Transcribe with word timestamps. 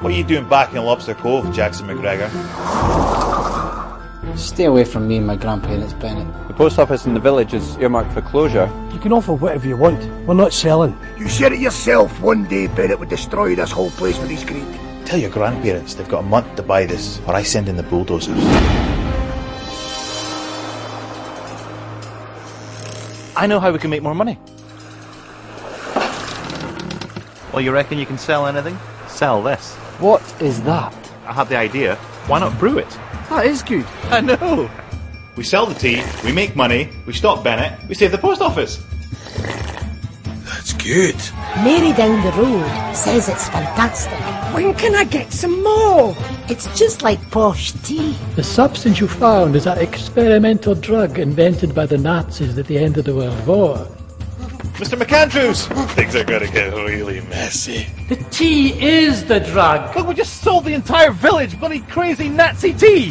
What 0.00 0.12
are 0.12 0.16
you 0.16 0.22
doing 0.22 0.48
back 0.48 0.72
in 0.74 0.84
Lobster 0.84 1.14
Cove, 1.14 1.52
Jackson 1.52 1.88
McGregor? 1.88 2.28
Stay 4.38 4.66
away 4.66 4.84
from 4.84 5.08
me 5.08 5.16
and 5.16 5.26
my 5.26 5.34
grandparents, 5.34 5.92
Bennett. 5.94 6.28
The 6.46 6.54
post 6.54 6.78
office 6.78 7.04
in 7.04 7.14
the 7.14 7.20
village 7.20 7.52
is 7.52 7.76
earmarked 7.78 8.12
for 8.12 8.22
closure. 8.22 8.70
You 8.92 9.00
can 9.00 9.12
offer 9.12 9.32
whatever 9.32 9.66
you 9.66 9.76
want. 9.76 10.00
We're 10.24 10.34
not 10.34 10.52
selling. 10.52 10.96
You 11.18 11.28
said 11.28 11.52
it 11.52 11.58
yourself 11.58 12.20
one 12.20 12.44
day 12.44 12.68
Bennett 12.68 13.00
would 13.00 13.08
destroy 13.08 13.56
this 13.56 13.72
whole 13.72 13.90
place 13.90 14.16
with 14.20 14.30
his 14.30 14.44
greed. 14.44 14.68
Tell 15.04 15.18
your 15.18 15.30
grandparents 15.30 15.94
they've 15.94 16.08
got 16.08 16.20
a 16.20 16.26
month 16.28 16.54
to 16.54 16.62
buy 16.62 16.86
this, 16.86 17.20
or 17.26 17.34
I 17.34 17.42
send 17.42 17.68
in 17.68 17.76
the 17.76 17.82
bulldozers. 17.82 18.38
I 23.36 23.48
know 23.48 23.58
how 23.58 23.72
we 23.72 23.80
can 23.80 23.90
make 23.90 24.04
more 24.04 24.14
money. 24.14 24.38
Well, 27.52 27.62
you 27.62 27.72
reckon 27.72 27.98
you 27.98 28.06
can 28.06 28.18
sell 28.18 28.46
anything? 28.46 28.78
Sell 29.18 29.42
this. 29.42 29.74
What 29.98 30.22
is 30.40 30.62
that? 30.62 30.94
I 31.26 31.32
had 31.32 31.48
the 31.48 31.56
idea. 31.56 31.96
Why 32.28 32.38
not 32.38 32.56
brew 32.56 32.78
it? 32.78 32.88
That 33.30 33.46
is 33.46 33.64
good. 33.64 33.84
I 34.04 34.20
know. 34.20 34.70
We 35.34 35.42
sell 35.42 35.66
the 35.66 35.74
tea, 35.74 36.04
we 36.22 36.30
make 36.30 36.54
money, 36.54 36.90
we 37.04 37.12
stop 37.12 37.42
Bennett, 37.42 37.80
we 37.88 37.96
save 37.96 38.12
the 38.12 38.18
post 38.18 38.40
office. 38.40 38.80
That's 40.44 40.72
good. 40.74 41.16
Mary 41.64 41.92
down 41.94 42.24
the 42.24 42.30
road 42.40 42.94
says 42.94 43.28
it's 43.28 43.48
fantastic. 43.48 44.12
When 44.54 44.72
can 44.74 44.94
I 44.94 45.02
get 45.02 45.32
some 45.32 45.64
more? 45.64 46.14
It's 46.48 46.68
just 46.78 47.02
like 47.02 47.18
posh 47.32 47.72
tea. 47.72 48.16
The 48.36 48.44
substance 48.44 49.00
you 49.00 49.08
found 49.08 49.56
is 49.56 49.66
an 49.66 49.78
experimental 49.78 50.76
drug 50.76 51.18
invented 51.18 51.74
by 51.74 51.86
the 51.86 51.98
Nazis 51.98 52.56
at 52.56 52.68
the 52.68 52.78
end 52.78 52.98
of 52.98 53.04
the 53.04 53.16
World 53.16 53.44
War. 53.48 53.88
Mr. 54.78 54.96
McAndrews! 54.96 55.88
Things 55.94 56.14
are 56.14 56.22
gonna 56.22 56.46
get 56.46 56.72
really 56.72 57.20
messy. 57.22 57.88
The 58.08 58.14
tea 58.30 58.80
is 58.80 59.24
the 59.24 59.40
drug. 59.40 59.96
Look, 59.96 60.06
we 60.06 60.14
just 60.14 60.40
sold 60.40 60.66
the 60.66 60.72
entire 60.72 61.10
village 61.10 61.58
bloody 61.58 61.80
crazy 61.80 62.28
Nazi 62.28 62.72
tea! 62.72 63.10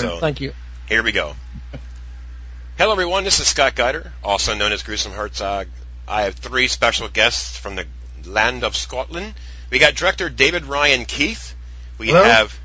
Brilliant. 0.00 0.18
So 0.18 0.20
Thank 0.20 0.40
you. 0.40 0.52
here 0.88 1.02
we 1.02 1.12
go. 1.12 1.34
Hello, 2.78 2.92
everyone. 2.92 3.24
This 3.24 3.40
is 3.40 3.48
Scott 3.48 3.74
Geider, 3.74 4.12
also 4.22 4.54
known 4.54 4.72
as 4.72 4.82
Gruesome 4.82 5.12
Herzog. 5.12 5.66
I 6.06 6.22
have 6.22 6.36
three 6.36 6.68
special 6.68 7.08
guests 7.08 7.56
from 7.56 7.74
the 7.74 7.86
land 8.24 8.64
of 8.64 8.76
Scotland. 8.76 9.34
We 9.70 9.78
got 9.78 9.94
director 9.94 10.28
David 10.28 10.64
Ryan 10.64 11.04
Keith. 11.04 11.54
We 11.98 12.08
Hello. 12.08 12.22
have 12.22 12.58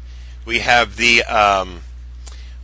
we 0.46 0.60
have 0.60 0.96
the 0.96 1.24
um, 1.24 1.82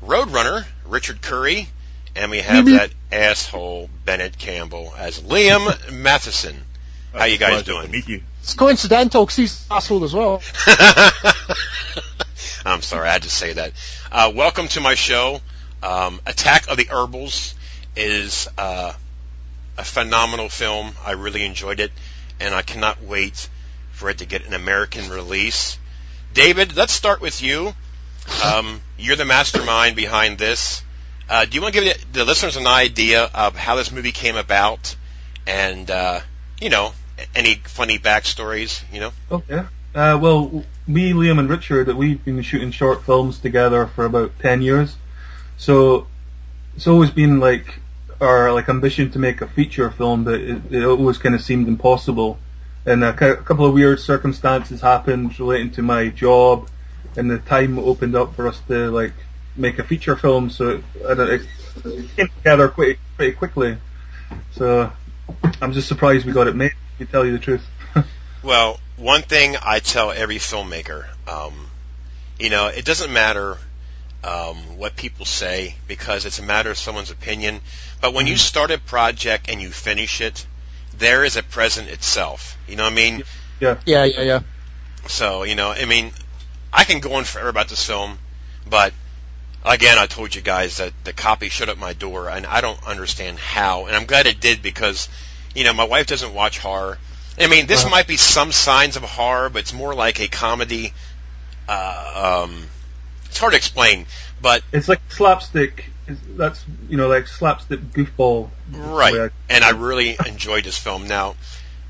Roadrunner 0.04 0.66
Richard 0.86 1.22
Curry, 1.22 1.68
and 2.16 2.30
we 2.30 2.40
have 2.40 2.66
that 2.68 2.92
asshole 3.12 3.90
Bennett 4.06 4.38
Campbell 4.38 4.94
as 4.98 5.20
Liam 5.20 5.92
Matheson. 5.92 6.56
How 7.14 7.26
you 7.26 7.40
guys 7.40 7.64
doing? 7.64 7.88
To 7.88 7.92
meet 7.92 8.08
you. 8.08 8.22
It's 8.42 8.54
coincidental 8.54 9.26
because 9.26 9.36
he's 9.36 9.66
an 9.70 9.78
asshole 9.78 10.04
as 10.04 10.14
well. 10.14 10.42
I'm 12.66 12.82
sorry, 12.82 13.08
I 13.08 13.14
had 13.14 13.24
to 13.24 13.30
say 13.30 13.54
that. 13.54 13.72
Uh, 14.12 14.32
welcome 14.36 14.68
to 14.70 14.82
my 14.82 14.96
show. 14.96 15.40
Um, 15.82 16.20
Attack 16.26 16.68
of 16.68 16.78
the 16.78 16.86
Herbals 16.86 17.56
is 17.96 18.50
uh, 18.58 18.94
a 19.78 19.84
phenomenal 19.84 20.50
film. 20.50 20.92
I 21.06 21.12
really 21.12 21.46
enjoyed 21.46 21.80
it, 21.80 21.92
and 22.40 22.54
I 22.54 22.62
cannot 22.62 23.02
wait 23.02 23.50
for 23.92 24.10
it 24.10 24.18
to 24.18 24.26
get 24.26 24.46
an 24.46 24.54
American 24.54 25.10
release. 25.10 25.78
David, 26.34 26.76
let's 26.76 26.92
start 26.92 27.22
with 27.22 27.42
you. 27.42 27.74
Um, 28.44 28.82
you're 28.98 29.16
the 29.16 29.26
mastermind 29.26 29.96
behind 29.96 30.38
this. 30.38 30.84
Uh, 31.30 31.46
do 31.46 31.56
you 31.56 31.62
want 31.62 31.74
to 31.74 31.82
give 31.82 32.14
the, 32.14 32.26
listeners 32.26 32.58
an 32.58 32.68
idea 32.68 33.24
of 33.24 33.56
how 33.56 33.76
this 33.76 33.92
movie 33.92 34.12
came 34.12 34.36
about, 34.36 34.96
and 35.48 35.90
uh, 35.90 36.20
you 36.60 36.70
know, 36.70 36.92
any 37.36 37.56
funny 37.56 38.00
backstories? 38.00 38.84
You 38.92 39.00
know. 39.00 39.12
Oh 39.32 39.44
yeah. 39.48 39.68
Uh, 39.94 40.20
well, 40.22 40.64
me, 40.86 41.14
Liam, 41.14 41.40
and 41.40 41.50
Richard, 41.50 41.88
we've 41.96 42.24
been 42.24 42.42
shooting 42.44 42.70
short 42.70 43.04
films 43.04 43.40
together 43.40 43.88
for 43.88 44.06
about 44.06 44.38
ten 44.40 44.62
years. 44.62 44.96
So 45.58 46.08
it's 46.76 46.86
always 46.86 47.10
been 47.10 47.40
like 47.40 47.80
our 48.22 48.54
like 48.54 48.70
ambition 48.70 49.10
to 49.12 49.20
make 49.20 49.42
a 49.42 49.48
feature 49.48 49.90
film, 49.90 50.26
but 50.26 50.36
it, 50.36 50.62
it 50.72 50.86
always 50.86 51.18
kind 51.18 51.34
of 51.34 51.42
seemed 51.42 51.68
impossible. 51.68 52.38
And 52.86 53.04
a, 53.04 53.10
a 53.10 53.38
couple 53.38 53.66
of 53.66 53.74
weird 53.74 54.00
circumstances 54.00 54.82
happened 54.82 55.40
relating 55.40 55.72
to 55.72 55.82
my 55.82 56.10
job, 56.10 56.70
and 57.18 57.30
the 57.30 57.40
time 57.40 57.80
opened 57.80 58.16
up 58.16 58.36
for 58.36 58.48
us 58.48 58.62
to 58.68 58.92
like 58.92 59.14
make 59.56 59.80
a 59.80 59.84
feature 59.84 60.16
film. 60.16 60.52
So 60.52 60.84
it, 60.96 61.20
it, 61.20 61.48
came 62.16 62.28
together 62.38 62.68
pretty 62.68 63.00
pretty 63.18 63.34
quickly. 63.34 63.78
So 64.52 64.92
I'm 65.62 65.74
just 65.74 65.88
surprised 65.88 66.28
we 66.28 66.32
got 66.32 66.48
it 66.48 66.56
made. 66.56 66.74
To 67.00 67.06
tell 67.06 67.26
you 67.26 67.32
the 67.32 67.40
truth. 67.40 67.66
Well, 68.42 68.80
one 68.98 69.22
thing 69.22 69.56
I 69.62 69.80
tell 69.80 70.12
every 70.12 70.38
filmmaker, 70.38 71.06
um, 71.28 71.54
you 72.40 72.50
know, 72.50 72.68
it 72.68 72.86
doesn't 72.86 73.12
matter 73.12 73.58
um, 74.24 74.56
what 74.78 74.96
people 74.96 75.26
say 75.26 75.76
because 75.88 76.26
it's 76.26 76.40
a 76.40 76.44
matter 76.44 76.72
of 76.72 76.78
someone's 76.78 77.12
opinion. 77.12 77.62
But 78.02 78.14
when 78.14 78.28
you 78.28 78.38
start 78.38 78.72
a 78.72 78.78
project 78.78 79.50
and 79.50 79.62
you 79.62 79.70
finish 79.70 80.22
it, 80.22 80.46
there 80.98 81.24
is 81.24 81.36
a 81.36 81.44
present 81.44 81.90
itself. 81.90 82.58
You 82.68 82.76
know 82.76 82.84
what 82.84 82.94
I 82.94 82.96
mean? 82.96 83.24
Yeah. 83.60 83.78
Yeah, 83.86 84.06
yeah, 84.06 84.22
yeah. 84.22 84.40
So, 85.08 85.44
you 85.44 85.56
know, 85.56 85.72
I 85.72 85.86
mean, 85.86 86.12
I 86.72 86.84
can 86.84 87.00
go 87.00 87.14
on 87.14 87.24
forever 87.24 87.50
about 87.50 87.68
this 87.68 87.86
film, 87.86 88.18
but 88.70 88.94
again, 89.64 89.98
I 89.98 90.06
told 90.06 90.36
you 90.36 90.42
guys 90.42 90.78
that 90.78 90.94
the 91.04 91.14
copy 91.14 91.50
showed 91.50 91.70
up 91.70 91.78
my 91.78 91.94
door, 91.94 92.30
and 92.30 92.46
I 92.46 92.62
don't 92.62 92.82
understand 92.86 93.40
how. 93.40 93.86
And 93.86 93.96
I'm 93.96 94.06
glad 94.06 94.28
it 94.28 94.40
did 94.40 94.62
because, 94.62 95.10
you 95.56 95.64
know, 95.64 95.74
my 95.74 95.86
wife 95.86 96.08
doesn't 96.08 96.34
watch 96.34 96.60
horror. 96.60 96.98
I 97.40 97.48
mean, 97.48 97.68
this 97.68 97.90
might 97.90 98.08
be 98.08 98.18
some 98.18 98.52
signs 98.52 98.98
of 98.98 99.04
horror, 99.04 99.50
but 99.50 99.60
it's 99.60 99.74
more 99.74 99.96
like 99.96 100.20
a 100.20 100.28
comedy. 100.28 100.94
Uh, 101.68 102.46
um, 102.46 102.64
it's 103.26 103.38
hard 103.38 103.54
to 103.54 103.58
explain, 103.58 104.06
but 104.42 104.62
It's 104.74 104.90
like 104.90 105.00
slapstick. 105.10 105.86
That's 106.08 106.66
you 106.90 106.98
know 106.98 107.08
like 107.08 107.28
slapstick 107.28 107.80
goofball. 107.94 108.50
right. 108.72 109.14
Yeah. 109.14 109.30
And 109.50 109.64
I 109.64 109.72
really 109.72 110.18
enjoyed 110.26 110.64
this 110.64 110.78
film. 110.78 111.08
Now, 111.08 111.36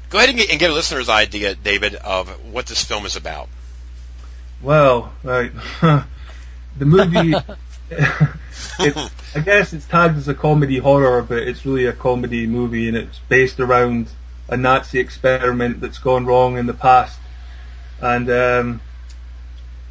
go 0.10 0.18
ahead 0.18 0.30
and, 0.30 0.38
get, 0.38 0.50
and 0.52 0.60
give 0.60 0.72
listeners 0.72 1.08
an 1.08 1.16
idea, 1.16 1.56
David, 1.56 1.96
of 1.96 2.30
what 2.52 2.66
this 2.66 2.84
film 2.84 3.06
is 3.06 3.16
about. 3.16 3.48
Well, 4.62 5.14
right. 5.24 5.52
the 5.82 6.06
movie. 6.86 7.34
I 8.80 9.40
guess 9.44 9.74
it's 9.74 9.86
tagged 9.88 10.18
as 10.18 10.28
a 10.28 10.34
comedy 10.34 10.78
horror, 10.78 11.22
but 11.22 11.40
it's 11.40 11.66
really 11.66 11.86
a 11.86 11.94
comedy 11.94 12.46
movie, 12.46 12.88
and 12.88 12.98
it's 12.98 13.20
based 13.30 13.60
around 13.60 14.10
a 14.50 14.58
Nazi 14.58 15.00
experiment 15.00 15.80
that's 15.80 16.00
gone 16.00 16.26
wrong 16.26 16.58
in 16.58 16.66
the 16.66 16.74
past. 16.74 17.20
And 18.02 18.30
um, 18.30 18.82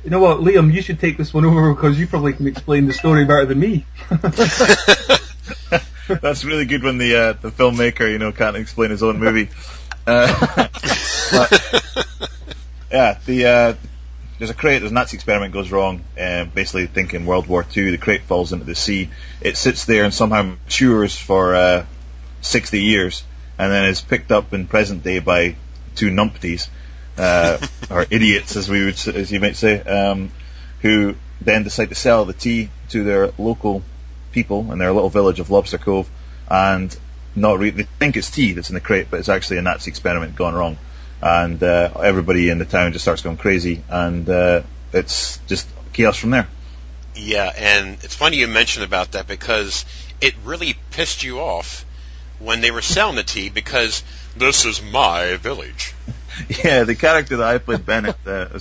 you 0.04 0.10
know 0.10 0.20
what, 0.20 0.38
Liam, 0.38 0.72
you 0.72 0.82
should 0.82 1.00
take 1.00 1.16
this 1.16 1.32
one 1.32 1.44
over 1.44 1.74
because 1.74 1.98
you 1.98 2.06
probably 2.06 2.32
can 2.32 2.46
explain 2.46 2.86
the 2.86 2.92
story 2.92 3.24
better 3.24 3.46
than 3.46 3.58
me. 3.58 3.84
That's 6.08 6.44
really 6.44 6.64
good 6.64 6.82
when 6.82 6.96
the 6.96 7.16
uh, 7.16 7.32
the 7.34 7.50
filmmaker, 7.50 8.10
you 8.10 8.18
know, 8.18 8.32
can't 8.32 8.56
explain 8.56 8.90
his 8.90 9.02
own 9.02 9.18
movie. 9.18 9.50
Uh, 10.06 10.68
yeah, 12.90 13.18
the 13.26 13.44
uh, 13.46 13.74
there's 14.38 14.50
a 14.50 14.54
crate. 14.54 14.80
There's 14.80 14.90
a 14.90 14.94
Nazi 14.94 15.16
experiment 15.18 15.52
goes 15.52 15.70
wrong. 15.70 16.02
Um, 16.18 16.48
basically, 16.48 16.86
thinking 16.86 17.26
World 17.26 17.46
War 17.46 17.62
Two, 17.62 17.90
the 17.90 17.98
crate 17.98 18.22
falls 18.22 18.54
into 18.54 18.64
the 18.64 18.74
sea. 18.74 19.10
It 19.42 19.58
sits 19.58 19.84
there 19.84 20.04
and 20.04 20.14
somehow 20.14 20.42
matures 20.44 21.14
for 21.14 21.54
uh, 21.54 21.84
60 22.40 22.82
years, 22.82 23.22
and 23.58 23.72
then 23.72 23.86
is 23.86 24.00
picked 24.00 24.30
up 24.30 24.54
in 24.54 24.66
present 24.66 25.02
day 25.02 25.18
by 25.18 25.56
two 25.94 26.10
numpties, 26.10 26.68
uh, 27.16 27.58
or 27.90 28.06
idiots, 28.08 28.56
as 28.56 28.68
we 28.68 28.84
would, 28.84 29.08
as 29.08 29.32
you 29.32 29.40
might 29.40 29.56
say, 29.56 29.80
um, 29.80 30.30
who 30.80 31.16
then 31.40 31.64
decide 31.64 31.88
to 31.88 31.94
sell 31.94 32.24
the 32.24 32.32
tea 32.32 32.70
to 32.90 33.04
their 33.04 33.30
local 33.38 33.82
people 34.32 34.72
in 34.72 34.78
their 34.78 34.92
little 34.92 35.10
village 35.10 35.40
of 35.40 35.50
Lobster 35.50 35.78
Cove, 35.78 36.08
and 36.48 36.96
not 37.34 37.58
re- 37.58 37.70
they 37.70 37.82
think 37.82 38.16
it's 38.16 38.30
tea 38.30 38.52
that's 38.52 38.70
in 38.70 38.74
the 38.74 38.80
crate, 38.80 39.08
but 39.10 39.20
it's 39.20 39.28
actually 39.28 39.58
a 39.58 39.62
Nazi 39.62 39.90
experiment 39.90 40.36
gone 40.36 40.54
wrong, 40.54 40.78
and 41.20 41.62
uh, 41.62 41.90
everybody 42.02 42.50
in 42.50 42.58
the 42.58 42.64
town 42.64 42.92
just 42.92 43.04
starts 43.04 43.22
going 43.22 43.36
crazy, 43.36 43.82
and 43.88 44.28
uh, 44.28 44.62
it's 44.92 45.38
just 45.46 45.68
chaos 45.92 46.16
from 46.16 46.30
there. 46.30 46.48
Yeah, 47.16 47.52
and 47.56 47.98
it's 48.04 48.14
funny 48.14 48.36
you 48.36 48.46
mentioned 48.46 48.84
about 48.84 49.12
that 49.12 49.26
because 49.26 49.84
it 50.20 50.34
really 50.44 50.76
pissed 50.92 51.24
you 51.24 51.40
off 51.40 51.84
when 52.38 52.60
they 52.60 52.70
were 52.70 52.82
selling 52.82 53.16
the 53.16 53.22
tea 53.22 53.48
because 53.48 54.02
this 54.36 54.64
is 54.64 54.82
my 54.82 55.36
village. 55.36 55.94
Yeah, 56.62 56.84
the 56.84 56.94
character 56.94 57.38
that 57.38 57.48
I 57.48 57.58
played, 57.58 57.84
Bennett, 57.84 58.16
uh, 58.24 58.60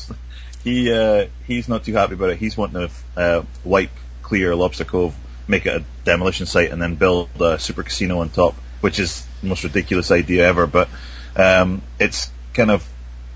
he 0.64 0.92
uh, 0.92 1.28
he's 1.46 1.70
not 1.70 1.84
too 1.84 1.94
happy 1.94 2.16
about 2.16 2.32
it. 2.32 2.40
He's 2.40 2.58
wanting 2.58 2.88
to 2.88 2.92
uh, 3.16 3.44
wipe 3.64 3.92
clear 4.24 4.56
Lobster 4.56 4.84
Cove, 4.84 5.16
make 5.48 5.68
it 5.68 5.82
a 5.82 5.86
demolition 6.04 6.48
site, 6.48 6.72
and 6.72 6.82
then 6.82 6.96
build 6.96 7.30
a 7.40 7.60
super 7.60 7.84
casino 7.84 8.22
on 8.22 8.30
top, 8.30 8.56
which 8.82 8.98
is 8.98 9.24
the 9.42 9.48
most 9.48 9.64
ridiculous 9.64 10.10
idea 10.10 10.48
ever. 10.48 10.66
But 10.66 10.90
um, 11.36 11.84
it's 12.00 12.32
kind 12.56 12.72
of 12.72 12.84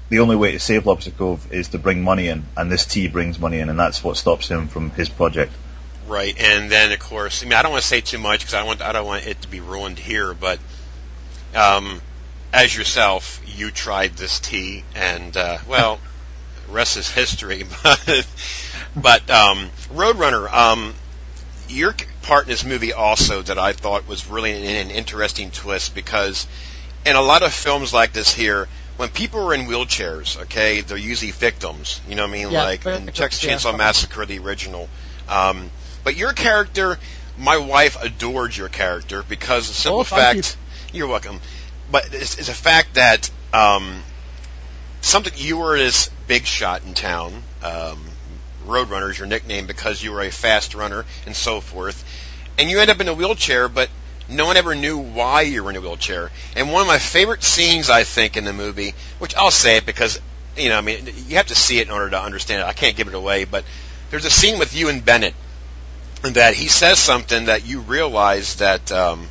the 0.09 0.19
only 0.19 0.35
way 0.35 0.53
to 0.53 0.59
save 0.59 0.85
Lobster 0.87 1.11
Cove 1.11 1.53
is 1.53 1.69
to 1.69 1.77
bring 1.77 2.01
money 2.01 2.27
in, 2.27 2.43
and 2.57 2.71
this 2.71 2.85
tea 2.85 3.07
brings 3.07 3.39
money 3.39 3.59
in, 3.59 3.69
and 3.69 3.79
that's 3.79 4.03
what 4.03 4.17
stops 4.17 4.49
him 4.49 4.67
from 4.67 4.89
his 4.89 5.07
project. 5.07 5.53
Right, 6.11 6.37
and 6.37 6.69
then 6.69 6.91
of 6.91 6.99
course, 6.99 7.41
I 7.41 7.45
mean, 7.45 7.53
I 7.53 7.61
don't 7.61 7.71
want 7.71 7.83
to 7.83 7.87
say 7.87 8.01
too 8.01 8.17
much 8.17 8.41
because 8.41 8.53
I 8.53 8.63
want 8.63 8.81
I 8.81 8.91
don't 8.91 9.05
want 9.05 9.25
it 9.25 9.41
to 9.43 9.47
be 9.47 9.61
ruined 9.61 9.97
here, 9.97 10.33
but 10.33 10.59
um, 11.55 12.01
as 12.51 12.75
yourself, 12.75 13.41
you 13.45 13.71
tried 13.71 14.17
this 14.17 14.41
tea, 14.41 14.83
and 14.93 15.35
uh, 15.37 15.59
well, 15.69 16.01
rest 16.69 16.97
is 16.97 17.09
history. 17.09 17.65
But 17.83 18.27
but 18.93 19.29
um, 19.29 19.69
Roadrunner, 19.93 20.51
um, 20.51 20.93
your 21.69 21.95
part 22.23 22.43
in 22.43 22.49
this 22.49 22.65
movie 22.65 22.91
also 22.91 23.41
that 23.43 23.57
I 23.57 23.71
thought 23.71 24.05
was 24.05 24.29
really 24.29 24.51
an, 24.51 24.63
an 24.65 24.91
interesting 24.91 25.49
twist 25.49 25.95
because 25.95 26.45
in 27.05 27.15
a 27.15 27.21
lot 27.21 27.41
of 27.41 27.53
films 27.53 27.93
like 27.93 28.11
this 28.11 28.33
here. 28.33 28.67
When 28.97 29.09
people 29.09 29.47
are 29.47 29.53
in 29.55 29.61
wheelchairs, 29.61 30.39
okay, 30.43 30.81
they're 30.81 30.97
usually 30.97 31.31
victims. 31.31 32.01
You 32.07 32.15
know 32.15 32.23
what 32.23 32.29
I 32.29 32.33
mean? 32.33 32.51
Yeah, 32.51 32.63
like 32.63 32.85
in 32.85 33.07
Texas 33.07 33.43
yeah. 33.43 33.55
Chainsaw 33.55 33.75
Massacre, 33.75 34.25
the 34.25 34.37
original. 34.37 34.89
Um, 35.27 35.71
but 36.03 36.15
your 36.15 36.33
character, 36.33 36.97
my 37.37 37.57
wife 37.57 38.01
adored 38.01 38.55
your 38.55 38.69
character 38.69 39.23
because 39.27 39.67
the 39.67 39.73
simple 39.73 39.99
Oh, 40.01 40.03
fact, 40.03 40.57
you. 40.93 41.05
are 41.05 41.07
welcome. 41.07 41.39
But 41.91 42.13
it's, 42.13 42.37
it's 42.39 42.49
a 42.49 42.53
fact 42.53 42.95
that 42.95 43.29
um, 43.53 44.01
something 45.01 45.33
you 45.35 45.57
were 45.57 45.77
this 45.77 46.09
big 46.27 46.45
shot 46.45 46.83
in 46.85 46.93
town. 46.93 47.33
Um, 47.63 48.03
Roadrunner 48.65 49.09
is 49.09 49.17
your 49.17 49.27
nickname 49.27 49.65
because 49.65 50.01
you 50.03 50.11
were 50.11 50.21
a 50.21 50.31
fast 50.31 50.75
runner 50.75 51.03
and 51.25 51.35
so 51.35 51.61
forth. 51.61 52.05
And 52.57 52.69
you 52.69 52.79
end 52.79 52.91
up 52.91 52.99
in 53.01 53.07
a 53.07 53.13
wheelchair, 53.13 53.67
but 53.67 53.89
no 54.29 54.45
one 54.45 54.55
ever 54.55 54.75
knew 54.75 54.97
why 54.99 55.41
you 55.41 55.63
were 55.63 55.71
in 55.71 55.75
a 55.75 55.81
wheelchair. 55.81 56.29
And 56.55 56.71
one 56.71 56.81
of 56.81 56.87
my 56.87 56.99
favorite 56.99 57.43
scenes, 57.43 57.89
I 57.89 58.03
think, 58.03 58.37
in 58.37 58.45
the 58.45 58.53
movie, 58.53 58.93
which 59.19 59.35
I'll 59.35 59.51
say 59.51 59.77
it 59.77 59.85
because, 59.85 60.19
you 60.55 60.69
know, 60.69 60.77
I 60.77 60.81
mean, 60.81 61.05
you 61.27 61.37
have 61.37 61.47
to 61.47 61.55
see 61.55 61.79
it 61.79 61.87
in 61.87 61.93
order 61.93 62.11
to 62.11 62.21
understand 62.21 62.61
it. 62.61 62.65
I 62.65 62.73
can't 62.73 62.95
give 62.95 63.07
it 63.07 63.15
away, 63.15 63.45
but 63.45 63.65
there's 64.11 64.25
a 64.25 64.29
scene 64.29 64.59
with 64.59 64.75
you 64.75 64.89
and 64.89 65.03
Bennett 65.03 65.33
that 66.23 66.53
he 66.53 66.67
says 66.67 66.99
something 66.99 67.45
that 67.45 67.65
you 67.65 67.81
realize 67.81 68.55
that 68.55 68.91
um, 68.91 69.27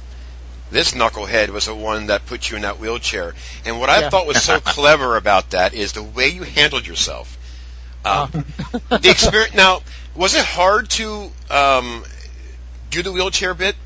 this 0.70 0.92
knucklehead 0.92 1.50
was 1.50 1.66
the 1.66 1.74
one 1.74 2.06
that 2.06 2.26
put 2.26 2.50
you 2.50 2.56
in 2.56 2.62
that 2.62 2.78
wheelchair. 2.78 3.34
And 3.64 3.78
what 3.80 3.90
I 3.90 4.00
Yeah. 4.00 4.10
thought 4.10 4.26
was 4.26 4.42
so 4.42 4.60
clever 4.64 5.16
about 5.16 5.50
that 5.50 5.74
is 5.74 5.92
the 5.92 6.02
way 6.02 6.28
you 6.28 6.42
handled 6.42 6.86
yourself. 6.86 7.36
Um, 8.04 8.30
the 8.90 9.10
experience. 9.10 9.54
Now, 9.54 9.80
was 10.16 10.34
it 10.34 10.44
hard 10.44 10.88
to 10.90 11.30
um, 11.50 12.04
do 12.90 13.02
the 13.02 13.12
wheelchair 13.12 13.54
bit? 13.54 13.76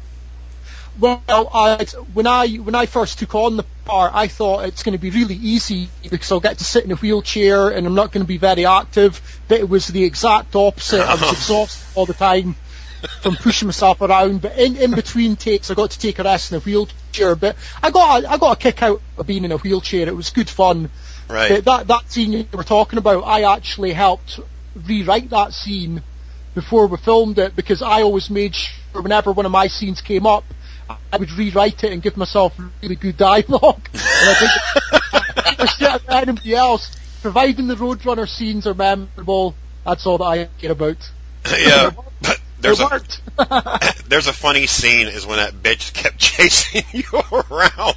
Well, 0.99 1.21
I, 1.29 1.85
when 2.13 2.27
I 2.29 2.49
when 2.57 2.77
I 2.77 2.87
first 2.87 3.19
took 3.19 3.35
on 3.35 3.57
the 3.57 3.65
part, 3.85 4.13
I 4.15 4.29
thought 4.29 4.65
it's 4.67 4.85
going 4.85 4.93
to 4.93 4.99
be 4.99 5.11
really 5.11 5.35
easy 5.35 5.89
because 6.09 6.31
I'll 6.31 6.39
get 6.41 6.59
to 6.59 6.65
sit 6.65 6.85
in 6.85 6.93
a 6.93 6.97
wheelchair 6.97 7.69
and 7.71 7.85
I'm 7.87 7.97
not 7.97 8.13
going 8.13 8.23
to 8.25 8.29
be 8.29 8.39
very 8.39 8.65
active. 8.65 9.21
But 9.49 9.59
it 9.59 9.69
was 9.69 9.89
the 9.89 10.05
exact 10.05 10.55
opposite. 10.55 11.05
I 11.09 11.17
was 11.17 11.33
exhausted 11.33 11.85
all 11.95 12.07
the 12.07 12.15
time 12.15 12.57
from 13.23 13.37
pushing 13.37 13.67
myself 13.67 14.01
around. 14.01 14.43
But 14.43 14.59
in, 14.59 14.77
in 14.77 14.91
between 14.93 15.37
takes, 15.37 15.71
I 15.71 15.75
got 15.75 15.91
to 15.93 15.99
take 15.99 16.19
a 16.19 16.23
rest 16.23 16.53
in 16.53 16.59
a 16.59 16.61
wheelchair. 16.61 17.37
But 17.37 17.57
I 17.83 17.91
got 17.91 18.25
a, 18.25 18.31
I 18.31 18.39
got 18.39 18.57
a 18.57 18.61
kick 18.61 18.83
out 18.83 19.01
of 19.17 19.27
being 19.27 19.45
in 19.45 19.53
a 19.53 19.59
wheelchair. 19.59 20.09
It 20.09 20.17
was 20.17 20.31
good 20.31 20.51
fun. 20.51 20.91
Right. 21.29 21.49
But 21.49 21.65
that 21.65 21.87
that 21.89 22.11
scene 22.11 22.33
you 22.33 22.47
were 22.53 22.65
talking 22.65 22.99
about, 22.99 23.23
I 23.23 23.55
actually 23.55 23.93
helped 23.93 24.41
rewrite 24.87 25.31
that 25.31 25.53
scene 25.53 26.03
before 26.55 26.87
we 26.87 26.97
filmed 26.99 27.39
it 27.39 27.57
because 27.57 27.83
I 27.83 28.03
always 28.03 28.31
made 28.31 28.55
sure 28.55 29.03
whenever 29.03 29.33
one 29.33 29.47
of 29.47 29.53
my 29.53 29.67
scenes 29.67 30.01
came 30.01 30.27
up, 30.27 30.45
I 31.13 31.17
would 31.17 31.31
rewrite 31.33 31.85
it 31.85 31.93
and 31.93 32.03
give 32.03 32.17
myself 32.17 32.53
really 32.83 32.97
good 32.97 33.17
dialogue. 33.17 33.89
and 33.93 34.01
I 34.03 34.35
think 34.35 35.59
for 35.59 35.67
shit 35.67 35.89
about 35.89 36.23
anybody 36.23 36.55
else, 36.55 36.95
providing 37.23 37.67
the 37.67 37.75
Roadrunner 37.75 38.29
scenes 38.29 38.67
are 38.67 38.75
memorable, 38.75 39.55
that's 39.85 40.07
all 40.07 40.19
that 40.19 40.25
I 40.25 40.49
care 40.61 40.73
about. 40.73 41.11
yeah. 41.51 41.91
But 42.21 42.41
there's 42.65 42.81
it 42.81 43.21
a 43.39 43.95
there's 44.09 44.27
a 44.27 44.33
funny 44.33 44.67
scene 44.67 45.09
is 45.09 45.27
when 45.27 45.39
that 45.39 45.53
bitch 45.55 45.93
kept 45.93 46.19
chasing 46.19 46.83
you 46.93 47.05
around. 47.13 47.97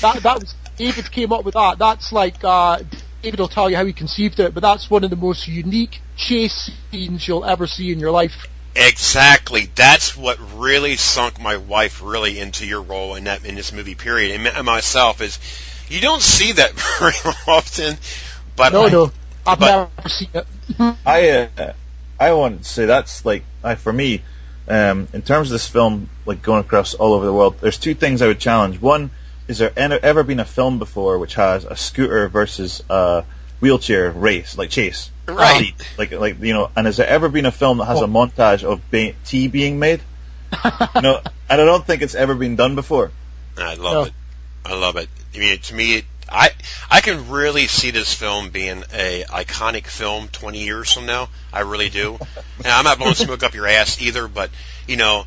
that 0.00 0.20
that 0.22 0.40
was 0.40 0.54
David 0.76 1.10
came 1.10 1.32
up 1.32 1.44
with 1.44 1.54
that. 1.54 1.78
That's 1.78 2.12
like 2.12 2.42
uh, 2.44 2.80
David 3.22 3.40
will 3.40 3.48
tell 3.48 3.70
you 3.70 3.76
how 3.76 3.84
he 3.86 3.92
conceived 3.92 4.38
it, 4.40 4.52
but 4.54 4.62
that's 4.62 4.90
one 4.90 5.04
of 5.04 5.10
the 5.10 5.16
most 5.16 5.48
unique 5.48 6.00
chase 6.16 6.70
scenes 6.90 7.26
you'll 7.26 7.44
ever 7.44 7.66
see 7.66 7.90
in 7.92 7.98
your 7.98 8.10
life. 8.10 8.46
Exactly. 8.74 9.70
That's 9.74 10.14
what 10.14 10.38
really 10.58 10.96
sunk 10.96 11.40
my 11.40 11.56
wife 11.56 12.02
really 12.02 12.38
into 12.38 12.66
your 12.66 12.82
role 12.82 13.14
in 13.14 13.24
that 13.24 13.46
in 13.46 13.54
this 13.54 13.72
movie. 13.72 13.94
Period. 13.94 14.32
And, 14.34 14.46
and 14.46 14.66
myself 14.66 15.22
is, 15.22 15.38
you 15.88 16.00
don't 16.02 16.20
see 16.20 16.52
that 16.52 16.72
very 16.72 17.14
often. 17.46 17.96
But 18.54 18.74
No, 18.74 18.84
I, 18.86 18.90
no, 18.90 19.12
I've 19.46 19.58
but- 19.58 19.90
never 19.98 20.08
seen 20.10 20.28
it. 20.34 20.46
I 21.06 21.30
uh, 21.56 21.72
I 22.18 22.32
want 22.32 22.62
to 22.62 22.68
say 22.68 22.86
that's 22.86 23.24
like 23.24 23.44
I, 23.62 23.74
for 23.74 23.92
me, 23.92 24.22
um, 24.68 25.08
in 25.12 25.22
terms 25.22 25.48
of 25.48 25.52
this 25.52 25.68
film, 25.68 26.08
like 26.24 26.42
going 26.42 26.60
across 26.60 26.94
all 26.94 27.12
over 27.14 27.24
the 27.26 27.32
world. 27.32 27.58
There's 27.60 27.78
two 27.78 27.94
things 27.94 28.22
I 28.22 28.26
would 28.28 28.40
challenge. 28.40 28.80
One, 28.80 29.10
is 29.48 29.58
there 29.58 29.72
en- 29.76 29.92
ever 29.92 30.22
been 30.22 30.40
a 30.40 30.44
film 30.44 30.78
before 30.78 31.18
which 31.18 31.34
has 31.34 31.64
a 31.64 31.76
scooter 31.76 32.28
versus 32.28 32.82
a 32.88 33.24
wheelchair 33.60 34.10
race, 34.10 34.56
like 34.56 34.70
chase? 34.70 35.10
Right. 35.26 35.72
Like 35.98 36.12
like 36.12 36.40
you 36.40 36.52
know, 36.54 36.70
and 36.76 36.86
has 36.86 36.96
there 36.96 37.06
ever 37.06 37.28
been 37.28 37.46
a 37.46 37.52
film 37.52 37.78
that 37.78 37.86
has 37.86 38.00
a 38.00 38.06
montage 38.06 38.64
of 38.64 38.80
ba- 38.90 39.14
tea 39.24 39.48
being 39.48 39.78
made? 39.78 40.00
no, 41.02 41.20
and 41.50 41.60
I 41.60 41.64
don't 41.64 41.84
think 41.84 42.02
it's 42.02 42.14
ever 42.14 42.34
been 42.34 42.56
done 42.56 42.74
before. 42.76 43.10
I 43.58 43.74
love 43.74 43.92
No. 43.92 44.02
it. 44.04 44.12
I 44.64 44.74
love 44.74 44.96
it. 44.96 45.08
I 45.34 45.38
mean, 45.38 45.58
to 45.58 45.74
me, 45.74 46.02
I 46.28 46.50
I 46.90 47.00
can 47.00 47.30
really 47.30 47.66
see 47.66 47.90
this 47.90 48.12
film 48.12 48.50
being 48.50 48.84
a 48.92 49.24
iconic 49.28 49.86
film 49.86 50.28
20 50.28 50.64
years 50.64 50.92
from 50.92 51.06
now. 51.06 51.28
I 51.52 51.60
really 51.60 51.88
do. 51.88 52.18
and 52.58 52.66
I'm 52.66 52.84
not 52.84 52.98
blowing 52.98 53.14
smoke 53.14 53.42
up 53.42 53.54
your 53.54 53.66
ass 53.66 54.00
either, 54.00 54.28
but 54.28 54.50
you 54.86 54.96
know, 54.96 55.24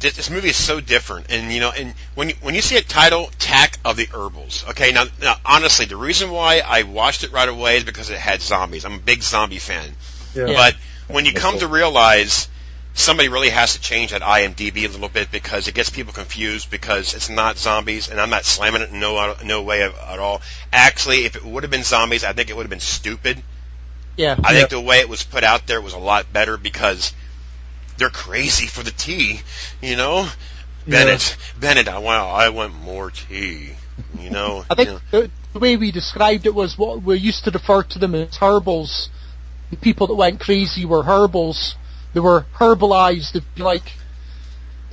this, 0.00 0.16
this 0.16 0.30
movie 0.30 0.48
is 0.48 0.56
so 0.56 0.80
different. 0.80 1.30
And 1.30 1.52
you 1.52 1.60
know, 1.60 1.70
and 1.70 1.94
when 2.14 2.28
you, 2.30 2.34
when 2.42 2.54
you 2.54 2.62
see 2.62 2.76
a 2.76 2.82
title, 2.82 3.28
"Attack 3.28 3.78
of 3.84 3.96
the 3.96 4.06
Herbals," 4.06 4.64
okay. 4.70 4.92
Now, 4.92 5.04
now, 5.20 5.36
honestly, 5.44 5.86
the 5.86 5.96
reason 5.96 6.30
why 6.30 6.62
I 6.64 6.82
watched 6.82 7.24
it 7.24 7.32
right 7.32 7.48
away 7.48 7.78
is 7.78 7.84
because 7.84 8.10
it 8.10 8.18
had 8.18 8.40
zombies. 8.40 8.84
I'm 8.84 8.94
a 8.94 8.98
big 8.98 9.22
zombie 9.22 9.58
fan. 9.58 9.88
Yeah. 10.34 10.46
But 10.46 10.74
when 11.08 11.24
you 11.26 11.32
come 11.32 11.58
to 11.58 11.66
realize 11.66 12.48
somebody 12.94 13.28
really 13.28 13.50
has 13.50 13.74
to 13.74 13.80
change 13.80 14.12
that 14.12 14.22
IMDb 14.22 14.84
a 14.84 14.88
little 14.88 15.08
bit 15.08 15.30
because 15.30 15.68
it 15.68 15.74
gets 15.74 15.90
people 15.90 16.12
confused 16.12 16.70
because 16.70 17.14
it's 17.14 17.28
not 17.28 17.58
zombies, 17.58 18.08
and 18.08 18.20
I'm 18.20 18.30
not 18.30 18.44
slamming 18.44 18.82
it 18.82 18.90
in 18.90 19.00
no 19.00 19.34
no 19.44 19.62
way 19.62 19.82
at 19.82 19.94
at 19.94 20.18
all. 20.18 20.40
Actually, 20.72 21.24
if 21.24 21.36
it 21.36 21.44
would 21.44 21.64
have 21.64 21.70
been 21.70 21.82
zombies, 21.82 22.24
I 22.24 22.32
think 22.32 22.50
it 22.50 22.56
would 22.56 22.62
have 22.62 22.70
been 22.70 22.80
stupid. 22.80 23.42
Yeah. 24.16 24.36
I 24.42 24.54
think 24.54 24.70
the 24.70 24.80
way 24.80 25.00
it 25.00 25.08
was 25.08 25.24
put 25.24 25.42
out 25.42 25.66
there 25.66 25.80
was 25.80 25.92
a 25.92 25.98
lot 25.98 26.32
better 26.32 26.56
because 26.56 27.12
they're 27.98 28.10
crazy 28.10 28.66
for 28.66 28.82
the 28.82 28.92
tea, 28.92 29.40
you 29.82 29.96
know. 29.96 30.28
Bennett, 30.86 31.36
Bennett, 31.58 31.88
I 31.88 31.98
want 31.98 32.22
I 32.22 32.50
want 32.50 32.74
more 32.74 33.10
tea, 33.10 33.70
you 34.20 34.30
know. 34.30 34.64
I 34.70 34.74
think 34.74 34.88
you 34.88 34.94
know. 34.94 35.00
the, 35.10 35.30
the 35.52 35.58
way 35.58 35.76
we 35.76 35.90
described 35.90 36.46
it 36.46 36.54
was 36.54 36.78
what 36.78 37.02
we 37.02 37.18
used 37.18 37.44
to 37.44 37.50
refer 37.50 37.82
to 37.82 37.98
them 37.98 38.14
as 38.14 38.36
herbals. 38.36 39.08
The 39.70 39.76
people 39.76 40.06
that 40.08 40.14
went 40.14 40.40
crazy 40.40 40.84
were 40.84 41.02
herbals. 41.02 41.74
They 42.14 42.20
were 42.20 42.46
herbalized, 42.56 43.34
if 43.34 43.44
you 43.56 43.64
like, 43.64 43.92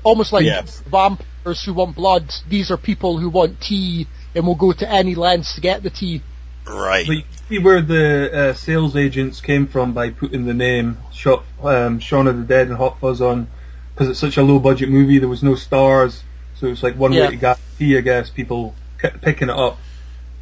almost 0.04 0.34
like 0.34 0.46
Yeah. 0.46 0.63
vampires 0.88 1.63
who 1.63 1.74
want 1.74 1.96
blood. 1.96 2.34
These 2.50 2.72
are 2.72 2.78
people 2.78 3.18
who 3.18 3.30
want 3.30 3.62
tea 3.62 4.08
and 4.36 4.46
will 4.46 4.56
go 4.56 4.72
to 4.72 4.90
any 4.90 5.16
lengths 5.16 5.56
to 5.56 5.62
get 5.62 5.84
the 5.84 5.92
tea. 5.92 6.22
right. 6.68 7.06
But 7.06 7.16
you 7.18 7.24
see 7.48 7.60
where 7.60 7.82
the 7.82 8.32
uh, 8.34 8.54
sales 8.54 8.96
agents 8.96 9.40
came 9.42 9.68
from 9.68 9.94
by 9.94 10.10
putting 10.10 10.46
the 10.46 10.54
name 10.54 10.98
Shot, 11.13 11.46
um, 11.62 12.00
Shaun 12.00 12.28
of 12.28 12.38
the 12.38 12.44
Dead 12.44 12.68
and 12.68 12.78
Hot 12.78 13.00
Fuzz 13.00 13.22
on, 13.22 13.48
because 13.94 14.10
it's 14.10 14.20
such 14.20 14.38
a 14.38 14.44
low 14.44 14.60
budget 14.60 14.90
movie. 14.90 15.20
There 15.20 15.30
was 15.30 15.44
no 15.44 15.56
stars, 15.56 16.24
so 16.56 16.68
it's 16.68 16.84
like 16.84 16.96
one 16.96 17.13
Yeah. 17.13 17.25
way 17.25 17.30
to 17.32 17.36
guarantee, 17.36 17.98
I 17.98 18.01
guess, 18.01 18.30
people 18.30 18.75
kept 18.98 19.22
picking 19.22 19.50
it 19.50 19.56
up. 19.56 19.80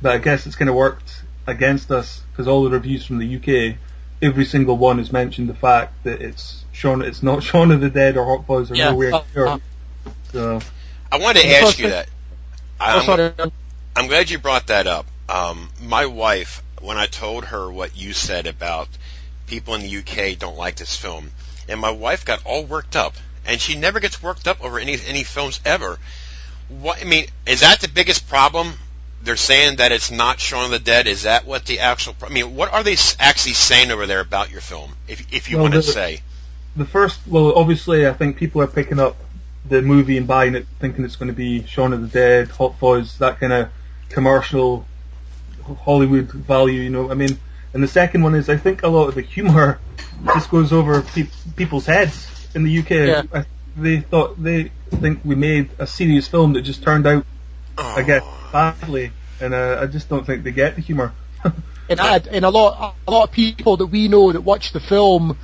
But 0.01 0.13
I 0.13 0.17
guess 0.19 0.45
it's 0.45 0.55
kind 0.55 0.69
of 0.69 0.75
worked 0.75 1.25
against 1.45 1.91
us 1.91 2.21
because 2.31 2.47
all 2.47 2.63
the 2.63 2.69
reviews 2.69 3.05
from 3.05 3.17
the 3.17 3.35
UK, 3.35 3.77
every 4.21 4.45
single 4.45 4.77
one 4.77 4.97
has 4.97 5.11
mentioned 5.11 5.49
the 5.49 5.53
fact 5.55 6.03
that 6.03 6.21
it's 6.21 6.63
Shaun, 6.71 7.01
it's 7.01 7.23
not 7.23 7.43
Shaun 7.49 7.71
of 7.71 7.81
the 7.81 7.89
Dead 7.89 8.17
or 8.17 8.25
Hot 8.25 8.45
Fuzz 8.47 8.71
or 8.71 8.75
Yeah. 8.75 8.91
nowhere 8.91 9.13
Uh, 9.15 9.23
near. 9.35 9.47
uh, 9.47 9.59
So 10.31 10.61
I 11.11 11.17
wanted 11.17 11.41
to 11.41 11.47
The 11.47 11.55
ask 11.55 11.65
first 11.65 11.79
you 11.79 11.85
thing- 11.85 11.91
that. 11.93 12.09
Oh, 12.81 12.85
I'm, 12.85 13.05
sorry. 13.05 13.51
I'm 13.95 14.07
glad 14.07 14.29
you 14.29 14.39
brought 14.39 14.67
that 14.67 14.87
up. 14.87 15.05
Um, 15.27 15.69
my 15.81 16.05
wife, 16.05 16.63
when 16.81 16.97
I 16.97 17.07
told 17.07 17.45
her 17.45 17.69
what 17.69 17.95
you 17.97 18.13
said 18.13 18.47
about 18.47 18.87
people 19.47 19.73
in 19.75 19.81
the 19.81 19.97
UK 19.97 20.37
don't 20.39 20.57
like 20.57 20.75
this 20.75 20.95
film, 20.95 21.31
and 21.67 21.79
my 21.79 21.91
wife 21.91 22.23
got 22.25 22.45
all 22.45 22.63
worked 22.63 22.95
up, 22.95 23.15
and 23.45 23.59
she 23.59 23.75
never 23.75 23.99
gets 23.99 24.23
worked 24.23 24.47
up 24.47 24.63
over 24.63 24.79
any 24.79 24.97
any 25.07 25.23
films 25.23 25.59
ever. 25.65 25.99
What 26.69 27.01
I 27.01 27.03
mean 27.05 27.25
is 27.45 27.59
that 27.61 27.81
the 27.81 27.87
biggest 27.89 28.29
problem? 28.29 28.73
They're 29.21 29.35
saying 29.35 29.77
that 29.77 29.91
it's 29.91 30.11
not 30.11 30.39
Shaun 30.39 30.65
of 30.65 30.71
the 30.71 30.79
Dead. 30.79 31.07
Is 31.07 31.23
that 31.23 31.45
what 31.45 31.65
the 31.65 31.79
actual? 31.79 32.15
I 32.23 32.29
mean, 32.29 32.55
what 32.55 32.71
are 32.71 32.83
they 32.83 32.95
actually 33.19 33.53
saying 33.53 33.91
over 33.91 34.05
there 34.05 34.21
about 34.21 34.51
your 34.51 34.61
film? 34.61 34.91
If 35.07 35.33
if 35.33 35.49
you 35.49 35.57
Well, 35.57 35.65
want 35.65 35.75
to 35.75 35.83
say, 35.83 36.21
The 36.75 36.85
first, 36.85 37.19
well, 37.27 37.53
obviously, 37.53 38.07
I 38.07 38.13
think 38.13 38.37
people 38.37 38.61
are 38.61 38.67
picking 38.67 38.99
up 38.99 39.17
the 39.65 39.81
movie 39.81 40.17
and 40.17 40.25
buying 40.27 40.55
it, 40.55 40.65
thinking 40.79 41.03
it's 41.03 41.17
going 41.17 41.27
to 41.27 41.35
be 41.35 41.65
Shaun 41.65 41.93
of 41.93 42.01
the 42.01 42.07
Dead, 42.07 42.49
Hot 42.51 42.79
Fuzz, 42.79 43.17
that 43.17 43.39
kind 43.39 43.51
of 43.53 43.69
commercial 44.09 44.85
Hollywood 45.81 46.31
value. 46.31 46.81
You 46.81 46.89
know, 46.89 47.11
I 47.11 47.13
mean. 47.13 47.37
And 47.71 47.83
the 47.83 47.87
second 47.87 48.23
one 48.23 48.33
is, 48.33 48.49
I 48.49 48.57
think 48.57 48.81
a 48.81 48.87
lot 48.87 49.09
of 49.09 49.13
the 49.13 49.21
humour 49.21 49.79
just 50.33 50.49
goes 50.49 50.73
over 50.73 51.03
pe- 51.03 51.27
people's 51.55 51.85
heads 51.85 52.47
in 52.55 52.63
the 52.63 52.79
UK. 52.79 52.89
Yeah. 52.89 53.23
I, 53.31 53.45
they 53.77 53.99
thought 53.99 54.41
they 54.41 54.71
think 54.89 55.19
we 55.23 55.35
made 55.35 55.69
a 55.77 55.85
serious 55.85 56.27
film 56.27 56.53
that 56.53 56.63
just 56.63 56.81
turned 56.81 57.05
out, 57.05 57.27
I 57.79 58.03
guess, 58.03 58.23
badly, 58.51 59.11
and 59.39 59.53
uh, 59.53 59.79
I 59.81 59.87
just 59.87 60.09
don't 60.09 60.25
think 60.25 60.43
they 60.43 60.51
get 60.51 60.75
the 60.75 60.81
humour. 60.81 61.13
and 61.89 61.99
I, 61.99 62.17
and 62.17 62.43
a 62.45 62.49
lot 62.49 62.95
a 63.07 63.11
lot 63.11 63.23
of 63.29 63.31
people 63.33 63.77
that 63.77 63.87
we 63.87 64.07
know 64.07 64.31
that 64.31 64.41
watch 64.41 64.71
the 64.73 64.79
film 64.79 65.37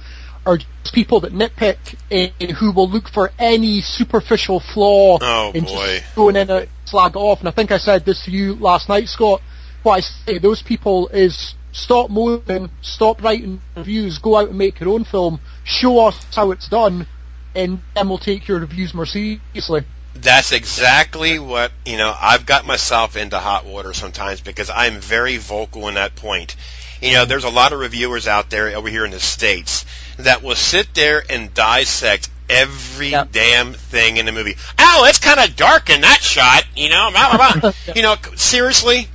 are 0.46 0.58
just 0.58 0.94
people 0.94 1.22
that 1.22 1.34
nitpick 1.34 1.96
and 2.12 2.52
who 2.52 2.72
will 2.72 2.90
look 2.90 3.10
for 3.10 3.32
any 3.40 3.82
superficial 3.82 4.60
flaw 4.60 5.18
Oh, 5.22 5.52
and 5.56 5.66
boy. 5.66 6.00
just 6.00 6.16
going 6.16 6.36
in 6.36 6.50
and 6.50 6.70
slag 6.86 7.16
off. 7.16 7.40
And 7.40 7.48
I 7.48 7.52
think 7.52 7.72
I 7.72 7.78
said 7.78 8.06
this 8.06 8.24
to 8.26 8.32
you 8.32 8.54
last 8.56 8.88
night, 8.90 9.08
Scott. 9.08 9.42
What 9.82 9.94
I 9.94 10.00
say 10.02 10.34
to 10.36 10.40
those 10.40 10.62
people 10.62 11.08
is 11.10 11.56
stop 11.72 12.10
moaning, 12.10 12.70
stop 12.82 13.24
writing 13.24 13.62
reviews, 13.76 14.18
go 14.20 14.38
out 14.38 14.50
and 14.50 14.58
make 14.58 14.80
your 14.80 14.90
own 14.90 15.04
film, 15.04 15.40
show 15.64 16.08
us 16.08 16.24
how 16.36 16.52
it's 16.52 16.68
done, 16.70 17.08
and 17.56 17.80
then 17.96 18.10
we'll 18.10 18.18
take 18.18 18.48
your 18.48 18.60
reviews 18.60 18.94
more 18.94 19.06
seriously. 19.06 19.82
That's 20.16 20.52
exactly 20.52 21.40
what, 21.40 21.72
you 21.86 21.98
know, 21.98 22.16
I've 22.20 22.46
got 22.46 22.66
myself 22.66 23.18
into 23.18 23.38
hot 23.38 23.66
water 23.66 23.94
sometimes 23.94 24.42
because 24.42 24.70
I'm 24.70 25.00
very 25.00 25.38
vocal 25.38 25.88
in 25.90 25.96
that 25.96 26.16
point. 26.16 26.56
You 27.02 27.14
know, 27.14 27.26
there's 27.26 27.44
a 27.44 27.50
lot 27.50 27.74
of 27.74 27.80
reviewers 27.80 28.28
out 28.28 28.50
there 28.50 28.76
over 28.76 28.88
here 28.88 29.06
in 29.06 29.12
the 29.12 29.20
States 29.20 29.86
that 30.18 30.42
will 30.42 30.56
sit 30.56 30.94
there 30.94 31.24
and 31.30 31.54
dissect 31.54 32.30
every 32.50 33.12
damn 33.12 33.74
thing 33.74 34.18
in 34.18 34.26
the 34.26 34.32
movie. 34.32 34.56
Oh, 34.80 35.06
it's 35.06 35.20
kind 35.20 35.40
of 35.40 35.56
dark 35.56 35.90
in 35.90 36.02
that 36.02 36.22
shot, 36.22 36.64
you 36.76 36.90
know, 36.90 37.10
blah, 37.12 37.36
blah, 37.36 37.60
blah. 37.60 37.72
you 37.96 38.02
know, 38.02 38.16
seriously, 38.36 39.10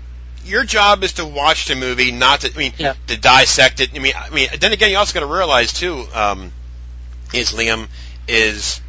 your 0.44 0.64
job 0.64 1.02
is 1.02 1.14
to 1.14 1.24
watch 1.24 1.66
the 1.66 1.76
movie, 1.76 2.12
not 2.12 2.42
to, 2.42 2.52
I 2.54 2.58
mean, 2.58 2.72
to 3.06 3.18
dissect 3.18 3.80
it. 3.80 3.90
I 3.94 3.98
mean, 3.98 4.12
I 4.16 4.30
mean, 4.30 4.48
then 4.60 4.72
again, 4.72 4.90
you 4.90 4.98
also 4.98 5.14
got 5.18 5.26
to 5.26 5.32
realize 5.32 5.72
too, 5.72 6.04
um, 6.14 6.52
is 7.32 7.52
Liam 7.52 7.88
is, 8.28 8.80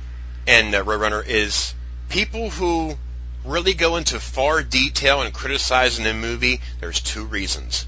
and 0.48 0.76
uh, 0.76 0.84
Roadrunner 0.84 1.26
is 1.26 1.74
people 2.12 2.50
who 2.50 2.94
really 3.46 3.74
go 3.74 3.96
into 3.96 4.20
far 4.20 4.62
detail 4.62 5.22
and 5.22 5.34
criticizing 5.34 6.06
a 6.06 6.14
movie. 6.14 6.62
There's 6.80 7.00
two 7.00 7.26
reasons. 7.26 7.88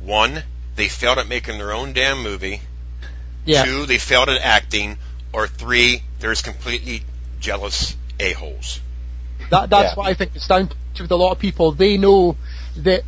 One, 0.00 0.42
they 0.76 0.88
failed 0.88 1.18
at 1.18 1.28
making 1.28 1.58
their 1.58 1.72
own 1.72 1.92
damn 1.92 2.22
movie. 2.22 2.60
Yeah. 3.44 3.64
Two, 3.64 3.86
they 3.86 3.98
failed 3.98 4.28
at 4.28 4.40
acting. 4.40 4.96
Or 5.32 5.46
three, 5.46 6.02
there's 6.20 6.42
completely 6.42 7.02
jealous 7.40 7.96
a-holes. 8.18 8.80
That, 9.50 9.68
that's 9.68 9.90
Yeah. 9.90 9.94
what 9.96 10.06
I 10.06 10.14
think 10.14 10.32
it's 10.34 10.46
down 10.48 10.70
to 10.94 11.02
with 11.02 11.10
a 11.10 11.16
lot 11.16 11.32
of 11.32 11.38
people. 11.38 11.72
They 11.72 11.98
know 11.98 12.36
that 12.78 13.02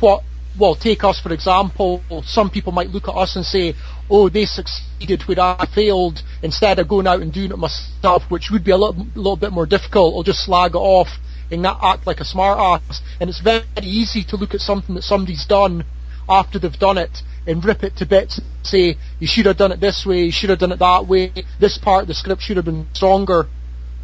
what, 0.00 0.22
well, 0.58 0.74
take 0.74 1.04
us 1.04 1.20
for 1.20 1.32
example, 1.32 2.02
some 2.24 2.50
people 2.50 2.72
might 2.72 2.90
look 2.90 3.08
at 3.08 3.14
us 3.14 3.36
and 3.36 3.44
say, 3.44 3.74
oh, 4.10 4.28
they 4.28 4.44
succeeded 4.44 5.22
where 5.22 5.40
I 5.40 5.66
failed, 5.74 6.22
instead 6.42 6.78
of 6.78 6.88
going 6.88 7.06
out 7.06 7.20
and 7.20 7.32
doing 7.32 7.50
it 7.50 7.58
myself, 7.58 8.22
which 8.28 8.50
would 8.50 8.64
be 8.64 8.70
a 8.70 8.76
little, 8.76 9.06
little 9.14 9.36
bit 9.36 9.52
more 9.52 9.66
difficult, 9.66 10.14
I'll 10.14 10.22
just 10.22 10.44
slag 10.44 10.72
it 10.74 10.78
off 10.78 11.08
and 11.50 11.62
not 11.62 11.80
act 11.82 12.06
like 12.06 12.20
a 12.20 12.24
smart 12.24 12.58
ass. 12.58 13.00
And 13.20 13.30
it's 13.30 13.40
very 13.40 13.64
easy 13.82 14.24
to 14.24 14.36
look 14.36 14.54
at 14.54 14.60
something 14.60 14.94
that 14.94 15.02
somebody's 15.02 15.46
done 15.46 15.84
after 16.28 16.58
they've 16.58 16.72
done 16.72 16.98
it 16.98 17.22
and 17.46 17.64
rip 17.64 17.82
it 17.82 17.96
to 17.96 18.06
bits 18.06 18.38
and 18.38 18.46
say, 18.62 18.96
you 19.18 19.26
should 19.26 19.46
have 19.46 19.56
done 19.56 19.72
it 19.72 19.80
this 19.80 20.06
way, 20.06 20.24
you 20.24 20.32
should 20.32 20.50
have 20.50 20.58
done 20.58 20.72
it 20.72 20.78
that 20.78 21.06
way, 21.06 21.32
this 21.60 21.78
part 21.78 22.02
of 22.02 22.08
the 22.08 22.14
script 22.14 22.42
should 22.42 22.56
have 22.56 22.64
been 22.64 22.86
stronger. 22.94 23.46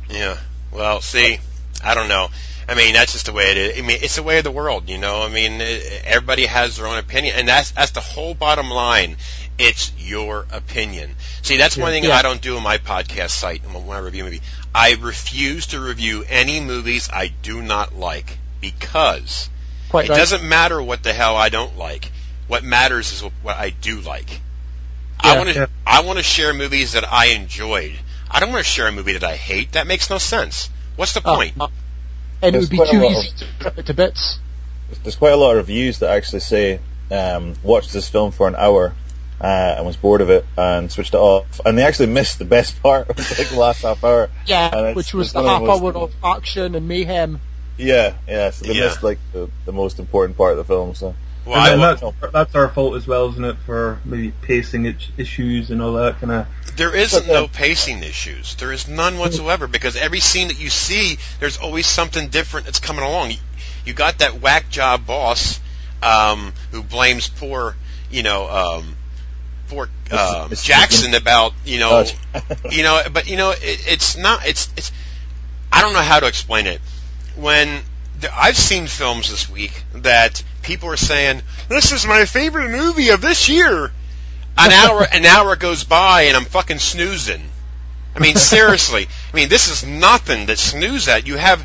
Yeah. 0.09 0.39
Well, 0.73 1.01
see, 1.01 1.39
I 1.83 1.95
don't 1.95 2.09
know. 2.09 2.29
I 2.71 2.75
mean, 2.77 2.95
that's 2.95 3.13
just 3.13 3.27
the 3.27 3.33
way 3.33 3.51
it 3.51 3.57
is. 3.57 3.79
I 3.79 3.83
mean, 3.83 3.99
it's 4.01 4.15
the 4.17 4.23
way 4.23 4.39
of 4.39 4.45
the 4.45 4.51
world, 4.53 4.89
you 4.89 4.97
know. 4.99 5.23
I 5.23 5.29
mean, 5.29 5.61
eh, 5.61 5.81
everybody 6.05 6.47
has 6.47 6.77
their 6.77 6.87
own 6.87 6.99
opinion, 6.99 7.35
and 7.37 7.49
that's 7.49 7.73
that's 7.73 7.91
the 7.91 8.01
whole 8.01 8.33
bottom 8.35 8.71
line. 8.71 9.17
It's 9.59 9.93
your 9.99 10.47
opinion. 10.53 11.17
See, 11.43 11.57
that's 11.57 11.77
one 11.77 11.91
thing 11.91 12.05
Yeah. 12.05 12.17
I 12.17 12.23
don't 12.23 12.41
do 12.41 12.57
on 12.57 12.63
my 12.63 12.79
podcast 12.79 13.31
site 13.31 13.63
when 13.65 13.91
I 13.91 13.99
review 13.99 14.23
a 14.23 14.25
movie. 14.27 14.41
I 14.75 14.93
refuse 14.95 15.67
to 15.69 15.81
review 15.81 16.25
any 16.29 16.61
movies 16.61 17.11
I 17.13 17.27
do 17.43 17.61
not 17.61 17.95
like 17.97 18.39
because 18.61 19.51
Quite 19.91 20.07
it 20.07 20.11
right. 20.11 20.17
doesn't 20.17 20.45
matter 20.49 20.81
what 20.81 21.03
the 21.03 21.13
hell 21.13 21.37
I 21.37 21.49
don't 21.49 21.77
like. 21.77 22.11
What 22.47 22.63
matters 22.65 23.13
is 23.13 23.21
what 23.43 23.57
I 23.57 23.71
do 23.71 24.01
like. 24.01 24.41
I 25.19 25.37
want 25.37 25.51
to 25.51 25.69
I 25.87 26.01
want 26.03 26.19
to 26.19 26.23
share 26.23 26.55
movies 26.55 26.93
that 26.93 27.05
I 27.13 27.27
enjoyed. 27.27 27.93
I 28.31 28.41
don't 28.41 28.53
want 28.53 28.65
to 28.65 28.71
share 28.71 28.87
a 28.87 28.93
movie 28.93 29.13
that 29.15 29.25
I 29.25 29.37
hate. 29.37 29.73
That 29.73 29.87
makes 29.89 30.09
no 30.09 30.19
sense. 30.19 30.71
What's 30.97 31.13
the 31.15 31.21
Uh, 31.25 31.35
point? 31.35 31.55
uh, 31.61 31.67
and 32.43 32.49
it 32.49 32.53
There's 32.53 32.65
would 32.65 32.71
be 32.71 32.91
too 32.91 33.01
lot 33.03 33.13
easy 33.13 33.31
to 33.39 33.65
rip 33.65 33.79
it 33.79 33.87
to 33.87 33.95
bits. 33.95 34.39
There's 35.03 35.17
quite 35.17 35.33
a 35.33 35.37
lot 35.37 35.53
of 35.53 35.57
reviews 35.59 36.01
that 36.01 36.11
actually 36.11 36.41
say, 36.41 36.81
um, 37.11 37.55
watched 37.63 37.93
this 37.93 38.09
film 38.09 38.33
for 38.33 38.49
an 38.49 38.57
hour 38.57 38.95
uh, 39.41 39.45
and 39.77 39.87
was 39.87 39.97
bored 39.97 40.21
of 40.21 40.31
it 40.31 40.45
and 40.57 40.91
switched 40.91 41.15
it 41.15 41.19
off. 41.19 41.61
And 41.65 41.79
they 41.79 41.83
actually 41.85 42.09
missed 42.09 42.39
the 42.39 42.45
best 42.45 42.83
part, 42.83 43.09
like 43.09 43.49
the 43.49 43.57
last 43.59 43.83
half 43.83 44.03
hour. 44.05 44.29
Yeah, 44.47 44.93
which 44.95 45.15
was 45.15 45.33
the 45.33 45.43
half 45.43 45.63
of 45.63 45.67
the 45.81 45.93
most- 45.93 45.97
hour 45.97 46.03
of 46.05 46.15
action 46.25 46.75
and 46.75 46.89
mayhem. 46.89 47.41
Yeah, 47.79 48.15
yeah. 48.29 48.51
So 48.51 48.67
they 48.67 48.75
Yeah. 48.75 48.87
missed 48.87 49.03
like 49.03 49.19
the, 49.33 49.49
the 49.65 49.73
most 49.73 49.99
important 49.99 50.37
part 50.37 50.53
of 50.53 50.59
the 50.59 50.65
film. 50.65 50.95
So 50.95 51.15
Well, 51.47 51.57
and 51.57 51.65
I 51.65 51.71
then 51.71 51.79
wa- 51.79 52.13
that's, 52.21 52.33
that's 52.33 52.55
our 52.55 52.69
fault 52.69 52.97
as 52.97 53.07
well, 53.07 53.29
isn't 53.31 53.45
it, 53.45 53.57
for 53.65 54.01
maybe 54.05 54.33
pacing 54.43 54.95
issues 55.17 55.71
and 55.71 55.81
all 55.81 55.95
that 55.95 56.21
kind 56.21 56.33
of. 56.33 56.47
There 56.77 56.95
isn't 56.95 57.29
uh, 57.29 57.33
no 57.33 57.49
pacing 57.49 58.03
issues. 58.03 58.55
There 58.57 58.73
is 58.73 58.89
none 58.89 59.19
whatsoever 59.19 59.67
because 59.67 59.97
every 59.97 60.21
scene 60.21 60.49
that 60.49 60.61
you 60.61 60.71
see, 60.71 61.19
there's 61.41 61.59
always 61.59 61.87
something 61.87 62.29
different 62.29 62.67
that's 62.67 62.79
coming 62.79 63.05
along. 63.05 63.33
You, 63.33 63.37
you 63.85 63.95
got 63.95 64.19
that 64.19 64.41
whack 64.41 64.71
job 64.71 65.07
boss 65.07 65.61
um, 66.03 66.53
who 66.71 66.83
blames 66.83 67.29
poor, 67.29 67.75
you 68.11 68.23
know, 68.23 68.49
um, 68.49 68.97
poor 69.69 69.89
Mr. 70.07 70.65
Jackson 70.65 71.15
about 71.15 71.53
you 71.65 71.79
know, 71.79 72.05
you 72.71 72.83
know, 72.83 73.03
but 73.13 73.29
you 73.29 73.37
know, 73.37 73.51
it, 73.51 73.59
it's 73.63 74.17
not. 74.17 74.47
It's 74.47 74.69
it's. 74.77 74.93
I 75.73 75.83
don't 75.83 75.93
know 75.93 76.01
how 76.01 76.21
to 76.21 76.27
explain 76.27 76.67
it. 76.67 76.81
When 77.37 77.83
the, 78.21 78.35
I've 78.37 78.57
seen 78.57 78.87
films 78.87 79.31
this 79.31 79.49
week 79.49 79.85
that 79.95 80.43
people 80.63 80.89
are 80.91 80.97
saying 80.97 81.43
this 81.69 81.93
is 81.93 82.07
my 82.07 82.25
favorite 82.25 82.71
movie 82.71 83.11
of 83.11 83.21
this 83.21 83.49
year. 83.49 83.91
An 84.59 84.73
hour 84.73 85.07
an 85.11 85.25
hour 85.25 85.57
goes 85.57 85.85
by 85.85 86.23
and 86.23 86.37
I'm 86.37 86.45
fucking 86.45 86.79
snoozing. 86.79 87.43
I 88.15 88.19
mean 88.19 88.37
seriously. 88.55 89.09
I 89.33 89.37
mean 89.37 89.49
this 89.49 89.69
is 89.69 89.87
nothing 89.89 90.47
to 90.49 90.57
snooze 90.57 91.09
at. 91.09 91.27
You 91.27 91.37
have 91.37 91.65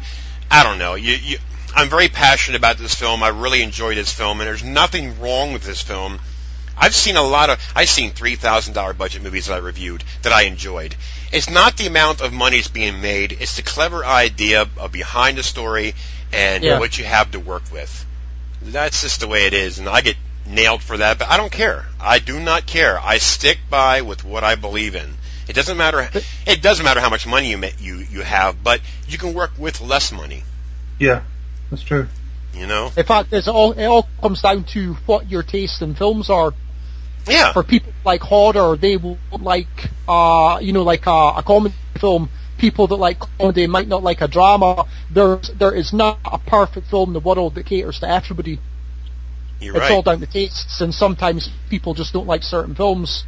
I 0.50 0.64
don't 0.64 0.78
know. 0.78 0.96
You 0.96 1.14
you 1.16 1.38
I'm 1.76 1.90
very 1.90 2.08
passionate 2.08 2.58
about 2.58 2.78
this 2.78 2.96
film. 2.96 3.22
I 3.22 3.30
really 3.30 3.62
enjoy 3.62 3.96
this 3.96 4.14
film 4.14 4.40
and 4.40 4.48
there's 4.48 4.64
nothing 4.64 5.20
wrong 5.20 5.52
with 5.52 5.64
this 5.64 5.82
film. 5.82 6.20
I've 6.78 6.96
seen 6.96 7.16
a 7.16 7.24
lot 7.24 7.50
of 7.50 7.60
I've 7.76 7.90
seen 7.90 8.12
three 8.12 8.36
thousand 8.36 8.74
dollar 8.74 8.94
budget 8.94 9.24
movies 9.24 9.48
that 9.48 9.56
I 9.56 9.58
reviewed 9.58 10.04
that 10.22 10.32
I 10.34 10.44
enjoyed. 10.44 10.96
It's 11.32 11.50
not 11.50 11.78
the 11.78 11.88
amount 11.88 12.22
of 12.22 12.32
money 12.32 12.58
that's 12.58 12.68
being 12.70 13.02
made, 13.02 13.32
it's 13.34 13.56
the 13.56 13.62
clever 13.62 14.06
idea 14.06 14.68
of 14.78 14.92
behind 14.92 15.38
the 15.38 15.44
story 15.44 15.96
and 16.32 16.64
Yeah. 16.64 16.80
what 16.80 16.98
you 16.98 17.06
have 17.06 17.32
to 17.32 17.40
work 17.40 17.64
with. 17.72 18.05
That's 18.66 19.02
just 19.02 19.20
the 19.20 19.28
way 19.28 19.46
it 19.46 19.54
is, 19.54 19.80
and 19.80 19.88
I 19.88 20.02
get 20.02 20.16
nailed 20.48 20.82
for 20.82 20.98
that, 20.98 21.20
but 21.20 21.30
I 21.30 21.38
don't 21.38 21.52
care. 21.52 21.86
I 22.00 22.20
do 22.20 22.40
not 22.40 22.66
care. 22.66 23.00
I 23.00 23.18
stick 23.18 23.60
by 23.70 24.02
with 24.02 24.24
what 24.24 24.44
I 24.44 24.56
believe 24.56 24.96
in. 24.96 25.10
It 25.48 25.54
doesn't 25.54 25.78
matter. 25.78 26.10
It 26.48 26.62
doesn't 26.62 26.84
matter 26.84 27.00
how 27.00 27.10
much 27.10 27.28
money 27.28 27.52
you 27.52 27.58
ma- 27.58 27.78
you 27.80 27.98
you 27.98 28.22
have, 28.22 28.64
but 28.64 28.82
you 29.08 29.18
can 29.18 29.34
work 29.34 29.52
with 29.60 29.82
less 29.82 30.12
money. 30.12 30.44
Yeah, 31.00 31.22
that's 31.70 31.84
true. 31.84 32.08
You 32.56 32.68
know? 32.68 32.92
In 32.96 33.04
fact, 33.04 33.32
it's 33.32 33.48
all 33.48 33.74
it 33.74 33.86
all 33.86 34.08
comes 34.22 34.42
down 34.42 34.64
to 34.76 34.94
what 35.06 35.30
your 35.30 35.44
taste 35.44 35.82
in 35.82 35.94
films 35.94 36.30
are. 36.30 36.54
Yeah. 37.28 37.54
For 37.54 37.64
people 37.64 37.92
like 38.04 38.22
horror, 38.22 38.78
they 38.78 38.98
will 38.98 39.20
like 39.32 39.90
uh 40.08 40.60
you 40.62 40.74
know 40.74 40.84
like 40.84 41.06
a, 41.06 41.34
a 41.38 41.44
comedy 41.46 41.76
film. 42.00 42.30
People 42.58 42.88
that 42.88 42.96
like 42.96 43.20
comedy 43.20 43.68
might 43.68 43.88
not 43.88 44.04
like 44.04 44.22
a 44.22 44.28
drama. 44.28 44.86
There's 45.12 45.50
there 45.50 45.74
is 45.74 45.94
not 45.94 46.20
a 46.26 46.38
perfect 46.38 46.88
film 46.88 47.10
in 47.10 47.14
the 47.14 47.20
world 47.20 47.56
that 47.56 47.66
caters 47.66 48.00
to 48.00 48.10
everybody. 48.10 48.60
You're 49.60 49.76
it's 49.76 49.82
right. 49.82 49.92
all 49.92 50.02
down 50.02 50.20
to 50.20 50.28
tastes, 50.28 50.82
and 50.82 50.94
sometimes 50.94 51.50
people 51.70 51.94
just 51.94 52.14
don't 52.14 52.28
like 52.28 52.44
certain 52.44 52.76
films. 52.76 53.26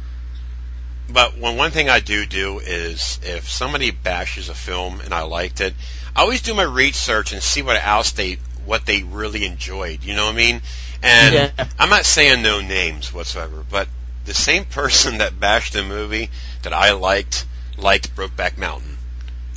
But 1.10 1.38
one 1.38 1.56
one 1.56 1.70
thing 1.70 1.88
I 1.88 2.00
do 2.00 2.26
do 2.26 2.58
is 2.58 3.18
if 3.22 3.48
somebody 3.48 3.90
bashes 3.90 4.48
a 4.48 4.54
film 4.54 5.00
and 5.00 5.14
I 5.14 5.22
liked 5.22 5.60
it, 5.60 5.74
I 6.14 6.20
always 6.22 6.42
do 6.42 6.52
my 6.52 6.64
research 6.64 7.32
and 7.32 7.42
see 7.42 7.62
what 7.62 7.82
else 7.82 8.12
they 8.12 8.38
what 8.66 8.84
they 8.84 9.02
really 9.02 9.46
enjoyed. 9.46 10.04
You 10.04 10.14
know 10.14 10.26
what 10.26 10.34
I 10.34 10.36
mean? 10.36 10.62
And 11.02 11.34
Yeah. 11.34 11.66
I'm 11.78 11.88
not 11.88 12.04
saying 12.04 12.42
no 12.42 12.60
names 12.60 13.12
whatsoever, 13.12 13.64
but 13.68 13.88
the 14.26 14.34
same 14.34 14.66
person 14.66 15.18
that 15.24 15.40
bashed 15.40 15.72
the 15.72 15.82
movie 15.82 16.28
that 16.62 16.74
I 16.74 16.92
liked 16.92 17.46
liked 17.78 18.14
Brokeback 18.14 18.58
Mountain. 18.58 18.97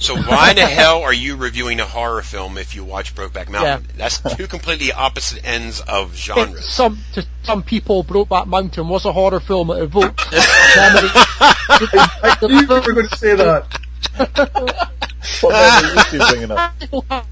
So 0.02 0.16
why 0.16 0.54
the 0.54 0.66
hell 0.66 1.04
are 1.04 1.14
you 1.14 1.36
reviewing 1.36 1.80
a 1.80 1.86
horror 1.86 2.24
film 2.24 2.58
if 2.58 2.76
you 2.76 2.84
watch 2.84 3.14
Brokeback 3.14 3.50
Mountain? 3.50 3.86
Yeah. 3.88 3.96
That's 3.98 4.20
two 4.36 4.48
completely 4.48 4.92
opposite 4.92 5.46
ends 5.46 5.80
of 5.80 6.14
It- 6.14 6.18
genres. 6.18 6.68
some 6.68 6.98
to 7.14 7.24
some 7.44 7.62
people, 7.62 8.04
Brokeback 8.04 8.48
Mountain 8.48 8.88
was 8.88 9.06
a 9.06 9.12
horror 9.12 9.40
film. 9.40 9.70
It 9.70 9.84
evoked 9.84 10.20
memory. 10.32 11.10
I 11.14 12.38
knew 12.42 12.62
you 12.62 12.68
were 12.68 12.82
going 12.82 13.08
to 13.08 13.16
say 13.16 13.36
that. 13.36 13.80
What 15.42 15.52
memory 15.52 16.18
used 16.20 16.30
bringing 16.32 16.52
up? 16.52 16.74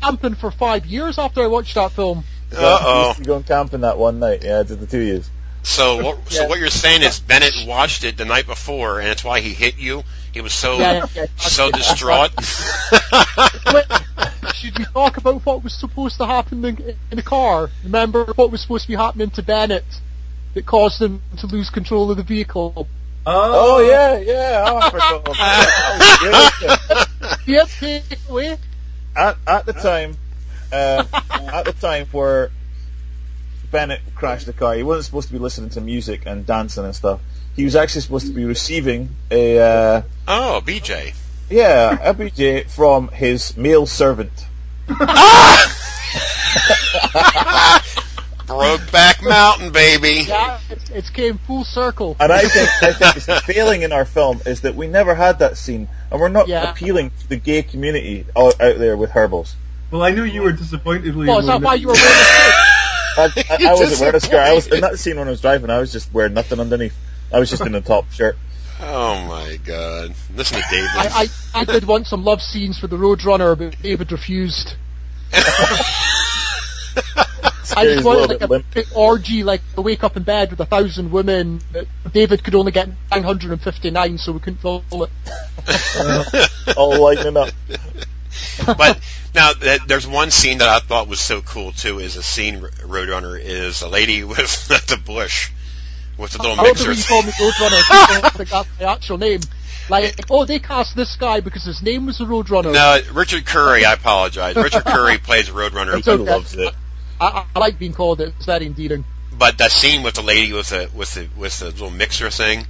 Camping 0.02 0.36
for 0.36 0.52
five 0.52 0.86
years 0.86 1.18
after 1.18 1.42
I 1.42 1.48
watched 1.48 1.74
that 1.74 1.92
film. 1.92 2.24
Uh 2.56 2.78
oh. 2.82 3.08
Used 3.08 3.20
to 3.20 3.26
go 3.26 3.42
camping 3.42 3.82
that 3.82 3.98
one 3.98 4.20
night. 4.20 4.44
Yeah, 4.44 4.60
I 4.60 4.64
did 4.64 4.80
the 4.80 4.88
two 4.88 5.00
years. 5.00 5.30
So 5.64 6.04
what? 6.04 6.32
So 6.32 6.48
what 6.48 6.60
you're 6.60 6.70
saying 6.70 7.02
is 7.04 7.20
Bennett 7.20 7.54
watched 7.66 8.04
it 8.04 8.18
the 8.18 8.26
night 8.26 8.46
before, 8.48 9.00
and 9.00 9.08
that's 9.08 9.24
why 9.24 9.40
he 9.42 9.54
hit 9.54 9.78
you. 9.78 10.04
He 10.34 10.42
was 10.42 10.54
so 10.54 10.78
Yeah, 10.78 10.94
yeah, 10.94 11.06
yeah. 11.16 11.26
so 11.38 11.72
distraught. 11.72 12.32
Should 14.56 14.78
we 14.78 14.86
talk 14.86 15.18
about 15.18 15.46
what 15.46 15.64
was 15.64 15.74
supposed 15.74 16.18
to 16.18 16.26
happen 16.26 16.64
in, 16.66 16.78
in 17.12 17.16
the 17.18 17.24
car? 17.24 17.70
Remember 17.84 18.26
what 18.36 18.52
was 18.52 18.62
supposed 18.62 18.84
to 18.84 18.88
be 18.90 18.96
happening 18.96 19.30
to 19.32 19.44
Bennett 19.44 19.86
that 20.54 20.66
caused 20.66 21.02
him 21.02 21.22
to 21.38 21.48
lose 21.48 21.70
control 21.70 22.12
of 22.12 22.18
the 22.18 22.24
vehicle? 22.24 22.88
Oh 23.26 23.80
yeah, 23.88 24.18
yeah. 24.18 24.64
Oh, 24.68 24.78
I 24.78 24.90
forgot 24.90 25.16
about 25.22 25.36
that. 25.38 26.18
That 26.22 26.98
was 27.20 27.38
great. 27.46 27.56
Yep, 27.56 27.68
take 27.80 28.12
it 28.12 28.20
away. 28.30 28.58
at 29.16 29.38
at 29.48 29.66
the 29.66 29.74
time, 29.74 30.16
uh, 30.72 31.04
at 31.54 31.66
the 31.66 31.74
time 31.74 32.08
where 32.12 32.50
Bennett 33.72 34.02
crashed 34.16 34.46
the 34.46 34.54
car, 34.54 34.74
he 34.76 34.84
wasn't 34.84 35.06
supposed 35.06 35.28
to 35.28 35.34
be 35.34 35.40
listening 35.40 35.70
to 35.72 35.82
music 35.82 36.24
and 36.26 36.46
dancing 36.46 36.86
and 36.86 36.96
stuff. 36.96 37.20
He 37.56 37.64
was 37.66 37.76
actually 37.76 38.02
supposed 38.02 38.28
to 38.28 38.34
be 38.34 38.46
receiving 38.46 39.10
a 39.32 39.60
uh, 39.60 40.02
oh, 40.28 40.62
BJ. 40.66 41.14
yeah 41.50 41.98
a 42.02 42.14
BJ 42.14 42.70
from 42.70 43.10
his 43.10 43.56
male 43.58 43.86
servant. 43.86 44.32
Brokeback 48.48 49.22
Mountain, 49.28 49.72
baby. 49.72 50.26
Yeah, 50.28 50.60
it's, 50.70 50.90
it's 50.90 51.10
came 51.12 51.38
full 51.38 51.64
circle. 51.64 52.16
And 52.20 52.32
I 52.32 52.42
think 52.42 52.70
I 52.82 52.94
think 52.94 53.26
the 53.26 53.42
failing 53.46 53.84
in 53.84 53.92
our 53.92 54.06
film 54.06 54.42
is 54.46 54.62
that 54.62 54.74
we 54.76 54.88
never 54.88 55.14
had 55.14 55.40
that 55.40 55.58
scene, 55.58 55.88
and 56.12 56.20
we're 56.20 56.30
not 56.30 56.48
Yeah. 56.48 56.72
appealing 56.72 57.12
to 57.20 57.30
the 57.30 57.36
gay 57.38 57.62
community 57.62 58.26
out, 58.36 58.60
out 58.60 58.78
there 58.80 58.98
with 58.98 59.12
herbals. 59.12 59.56
Well, 59.92 60.02
I 60.02 60.12
knew 60.12 60.24
you 60.24 60.42
were 60.42 60.52
disappointed, 60.52 61.14
Liam. 61.14 61.28
Well, 61.28 61.40
is 61.40 61.46
that 61.48 61.62
why 61.62 61.76
you 61.76 61.88
were 61.88 61.94
wearing 61.94 62.08
a 62.08 62.24
skirt? 62.24 62.66
I, 63.18 63.24
I, 63.24 63.58
I 63.70 63.74
wasn't 63.74 64.02
wearing 64.02 64.16
a 64.16 64.20
skirt. 64.20 64.40
I 64.40 64.54
was 64.54 64.68
in 64.68 64.82
that 64.82 64.98
scene 65.00 65.18
when 65.18 65.28
I 65.28 65.32
was 65.32 65.42
driving. 65.42 65.70
I 65.70 65.80
was 65.80 65.92
just 65.92 66.14
wearing 66.14 66.34
nothing 66.34 66.60
underneath. 66.60 66.96
I 67.32 67.40
was 67.40 67.50
just 67.50 67.66
in 67.66 67.76
a 67.76 67.82
top 67.82 68.12
shirt. 68.12 68.38
Oh 68.82 69.26
my 69.28 69.58
God! 69.58 70.16
Listen 70.34 70.62
to 70.62 70.64
David. 70.72 70.90
I, 70.94 71.28
I, 71.54 71.62
I 71.62 71.66
did 71.66 71.86
want 71.86 72.08
some 72.08 72.24
love 72.24 72.42
scenes 72.42 72.80
for 72.80 72.88
the 72.88 72.96
Roadrunner, 72.96 73.58
but 73.58 73.82
David 73.82 74.12
refused. 74.12 74.76
I 77.76 77.86
just 77.86 78.04
a 78.04 78.08
wanted 78.08 78.30
like 78.30 78.40
bit 78.40 78.42
a 78.42 78.48
limp. 78.48 78.66
big 78.74 78.88
orgy, 78.96 79.44
like 79.44 79.62
to 79.76 79.82
wake 79.82 80.04
up 80.04 80.18
in 80.18 80.24
bed 80.24 80.52
with 80.52 80.60
a 80.60 80.66
thousand 80.66 81.12
women. 81.12 81.62
David 82.12 82.44
could 82.44 82.56
only 82.56 82.72
get 82.72 82.90
959, 83.12 84.18
so 84.18 84.32
we 84.32 84.40
couldn't 84.40 84.60
fill 84.60 84.84
it. 84.92 85.12
all 86.78 87.00
lightening 87.02 87.38
up. 87.38 87.50
but 88.66 89.00
now 89.36 89.54
th- 89.54 89.82
there's 89.88 90.08
one 90.08 90.32
scene 90.32 90.60
that 90.60 90.68
I 90.70 90.80
thought 90.80 91.08
was 91.08 91.20
so 91.20 91.42
cool 91.42 91.72
too. 91.72 92.00
Is 92.00 92.16
a 92.16 92.24
scene 92.24 92.64
R- 92.64 92.70
Roadrunner 92.70 93.40
is 93.40 93.82
a 93.82 93.88
lady 93.88 94.24
with 94.26 94.68
the 94.68 95.00
bush 95.04 95.52
with 96.18 96.32
the 96.32 96.40
little 96.42 96.60
I 96.60 96.64
mixer. 96.64 96.90
way 96.90 96.96
you 96.96 97.04
call 97.04 97.24
me 97.24 97.32
Roadrunner. 97.32 98.32
Think 98.34 98.50
that's 98.50 98.68
my 98.80 98.86
actual 98.92 99.18
name. 99.18 99.40
Like, 99.90 100.20
oh, 100.30 100.46
they 100.46 100.60
cast 100.60 100.96
this 100.96 101.16
guy 101.16 101.40
because 101.40 101.64
his 101.64 101.82
name 101.82 102.06
was 102.06 102.20
the 102.20 102.26
Roadrunner. 102.26 102.74
No, 102.74 103.00
Richard 103.14 103.46
Curry. 103.46 103.86
I 103.86 103.94
apologize. 103.94 104.56
Richard 104.56 104.86
Curry 104.86 105.18
plays 105.24 105.50
Roadrunner. 105.50 105.98
It's 105.98 106.06
He 106.06 106.12
okay. 106.12 106.24
loves 106.32 106.54
it. 106.56 106.74
I, 107.20 107.46
I 107.56 107.60
like 107.60 107.80
being 107.80 107.94
called 107.94 108.22
it. 108.22 108.34
It's 108.38 108.46
very 108.46 108.68
endearing. 108.68 109.04
But 109.38 109.58
that 109.58 109.72
scene 109.72 110.04
with 110.04 110.16
the 110.16 110.22
lady 110.22 110.54
with 110.54 110.70
the 110.70 110.90
with 110.94 111.14
the 111.16 111.28
with 111.38 111.58
the 111.60 111.66
little 111.68 111.90
mixer 111.90 112.30
thing. 112.30 112.68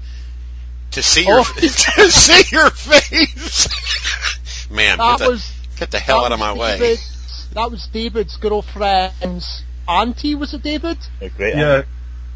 To 0.91 1.03
see 1.03 1.25
oh. 1.27 1.29
your 1.29 1.39
Oh. 1.41 1.43
to 1.43 2.09
see 2.09 2.55
your 2.55 2.69
face, 2.71 3.67
man. 4.69 4.97
That 4.97 5.19
Get 5.19 5.25
the, 5.25 5.31
was 5.31 5.51
get 5.77 5.91
the 5.91 5.99
hell 5.99 6.25
out 6.25 6.31
of 6.31 6.39
was 6.39 6.55
my 6.55 6.59
way. 6.59 6.95
That 7.53 7.71
was 7.71 7.87
David's 7.91 8.37
girlfriend's 8.37 9.63
auntie. 9.87 10.35
Was 10.35 10.53
it 10.53 10.61
David? 10.61 10.97
A 11.21 11.29
great 11.29 11.55
Yeah, 11.55 11.83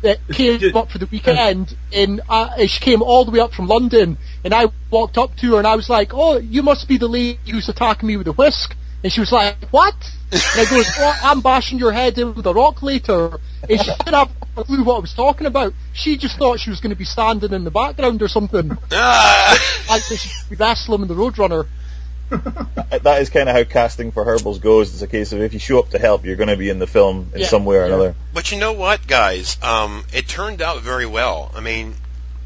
that 0.03 0.19
came 0.31 0.75
up 0.75 0.91
for 0.91 0.97
the 0.97 1.07
weekend 1.11 1.75
and 1.91 2.21
uh, 2.29 2.67
she 2.67 2.79
came 2.79 3.01
all 3.01 3.25
the 3.25 3.31
way 3.31 3.39
up 3.39 3.53
from 3.53 3.67
London 3.67 4.17
and 4.43 4.53
I 4.53 4.65
walked 4.91 5.17
up 5.17 5.35
to 5.37 5.53
her 5.53 5.57
and 5.57 5.67
I 5.67 5.75
was 5.75 5.89
like, 5.89 6.13
oh, 6.13 6.37
you 6.37 6.61
must 6.61 6.87
be 6.87 6.97
the 6.97 7.07
lady 7.07 7.39
who's 7.49 7.69
attacking 7.69 8.07
me 8.07 8.17
with 8.17 8.27
a 8.27 8.33
whisk. 8.33 8.75
And 9.03 9.11
she 9.11 9.19
was 9.19 9.31
like, 9.31 9.57
what? 9.71 9.95
And 10.31 10.41
I 10.55 10.65
goes, 10.69 10.89
oh, 10.97 11.19
I'm 11.23 11.41
bashing 11.41 11.77
your 11.77 11.91
head 11.91 12.17
in 12.17 12.35
with 12.35 12.45
a 12.45 12.53
rock 12.53 12.81
later. 12.81 13.37
And 13.69 13.79
she 13.79 13.91
didn't 13.91 14.13
have 14.13 14.31
a 14.55 14.63
clue 14.63 14.83
what 14.83 14.95
I 14.95 14.99
was 14.99 15.13
talking 15.13 15.45
about. 15.45 15.73
She 15.93 16.17
just 16.17 16.37
thought 16.37 16.59
she 16.59 16.69
was 16.69 16.79
going 16.79 16.91
to 16.91 16.97
be 16.97 17.05
standing 17.05 17.51
in 17.51 17.63
the 17.63 17.71
background 17.71 18.21
or 18.21 18.27
something. 18.27 18.77
Ah! 18.91 19.83
Like 19.89 20.03
she 20.03 20.15
should 20.15 20.49
be 20.49 20.55
wrestling 20.55 21.01
with 21.01 21.09
the 21.09 21.15
Roadrunner. 21.15 21.67
That 23.03 23.21
is 23.21 23.29
kind 23.29 23.49
of 23.49 23.55
how 23.55 23.63
casting 23.63 24.11
for 24.11 24.23
herbals 24.23 24.59
goes. 24.59 24.93
It's 24.93 25.01
a 25.01 25.07
case 25.07 25.33
of 25.33 25.41
if 25.41 25.53
you 25.53 25.59
show 25.59 25.79
up 25.79 25.89
to 25.89 25.99
help, 25.99 26.25
you're 26.25 26.35
going 26.35 26.49
to 26.49 26.55
be 26.57 26.69
in 26.69 26.79
the 26.79 26.87
film 26.87 27.31
in 27.33 27.41
Yeah. 27.41 27.47
some 27.47 27.65
way 27.65 27.77
or 27.77 27.81
Yeah. 27.81 27.87
another. 27.87 28.15
But 28.33 28.51
you 28.51 28.59
know 28.59 28.73
what, 28.73 29.05
guys? 29.07 29.57
Um, 29.61 30.05
it 30.13 30.27
turned 30.27 30.61
out 30.61 30.81
very 30.81 31.05
well. 31.05 31.51
I 31.55 31.59
mean, 31.59 31.95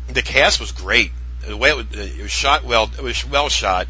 the 0.07 0.21
cast 0.21 0.59
was 0.59 0.71
great. 0.71 1.11
The 1.45 1.55
way 1.57 1.69
it 1.69 1.75
was, 1.77 1.85
it 1.91 2.21
was 2.21 2.31
shot 2.31 2.63
well, 2.63 2.89
it 2.97 3.01
was 3.03 3.25
well 3.25 3.49
shot, 3.49 3.87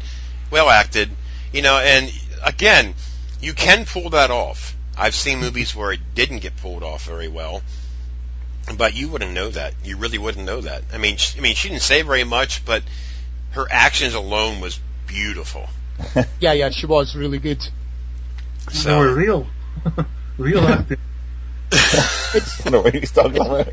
well 0.50 0.68
acted. 0.68 1.10
You 1.52 1.62
know, 1.62 1.78
and 1.78 2.12
again, 2.44 2.94
you 3.40 3.54
can 3.54 3.84
pull 3.84 4.10
that 4.10 4.30
off. 4.30 4.76
I've 4.96 5.14
seen 5.14 5.38
movies 5.38 5.74
where 5.76 5.92
it 5.92 6.00
didn't 6.14 6.40
get 6.40 6.56
pulled 6.56 6.82
off 6.82 7.04
very 7.04 7.28
well, 7.28 7.62
but 8.76 8.94
you 8.94 9.08
wouldn't 9.08 9.32
know 9.32 9.48
that. 9.50 9.74
You 9.84 9.96
really 9.96 10.18
wouldn't 10.18 10.44
know 10.44 10.60
that. 10.60 10.82
I 10.92 10.98
mean, 10.98 11.16
she, 11.16 11.38
I 11.38 11.40
mean, 11.40 11.54
she 11.54 11.68
didn't 11.68 11.82
say 11.82 12.02
very 12.02 12.24
much, 12.24 12.64
but 12.64 12.82
her 13.52 13.66
actions 13.70 14.14
alone 14.14 14.60
was 14.60 14.78
beautiful. 15.06 15.68
Yeah, 16.40 16.52
yeah, 16.52 16.70
she 16.70 16.86
was 16.86 17.16
really 17.16 17.38
good. 17.38 17.62
So 18.70 18.90
more 18.90 19.14
real, 19.14 19.46
real 20.38 20.60
acting. 20.60 20.98
I 21.72 22.40
don't 22.62 22.72
know 22.72 22.82
what 22.82 22.94
he's 22.94 23.10
talking 23.12 23.40
about. 23.40 23.68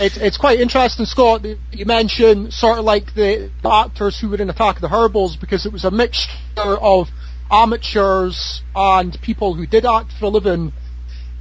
It's 0.00 0.16
it's 0.16 0.36
quite 0.36 0.60
interesting, 0.60 1.06
Scott. 1.06 1.42
that 1.42 1.58
You 1.72 1.84
mentioned 1.84 2.52
sort 2.52 2.78
of 2.78 2.84
like 2.84 3.14
the, 3.14 3.50
the 3.62 3.72
actors 3.72 4.18
who 4.18 4.28
were 4.28 4.36
in 4.36 4.50
Attack 4.50 4.76
of 4.76 4.82
the 4.82 4.88
Herbals 4.88 5.36
because 5.36 5.66
it 5.66 5.72
was 5.72 5.84
a 5.84 5.90
mixture 5.90 6.30
of 6.58 7.08
amateurs 7.50 8.62
and 8.74 9.20
people 9.22 9.54
who 9.54 9.66
did 9.66 9.84
act 9.84 10.12
for 10.18 10.26
a 10.26 10.28
living. 10.28 10.72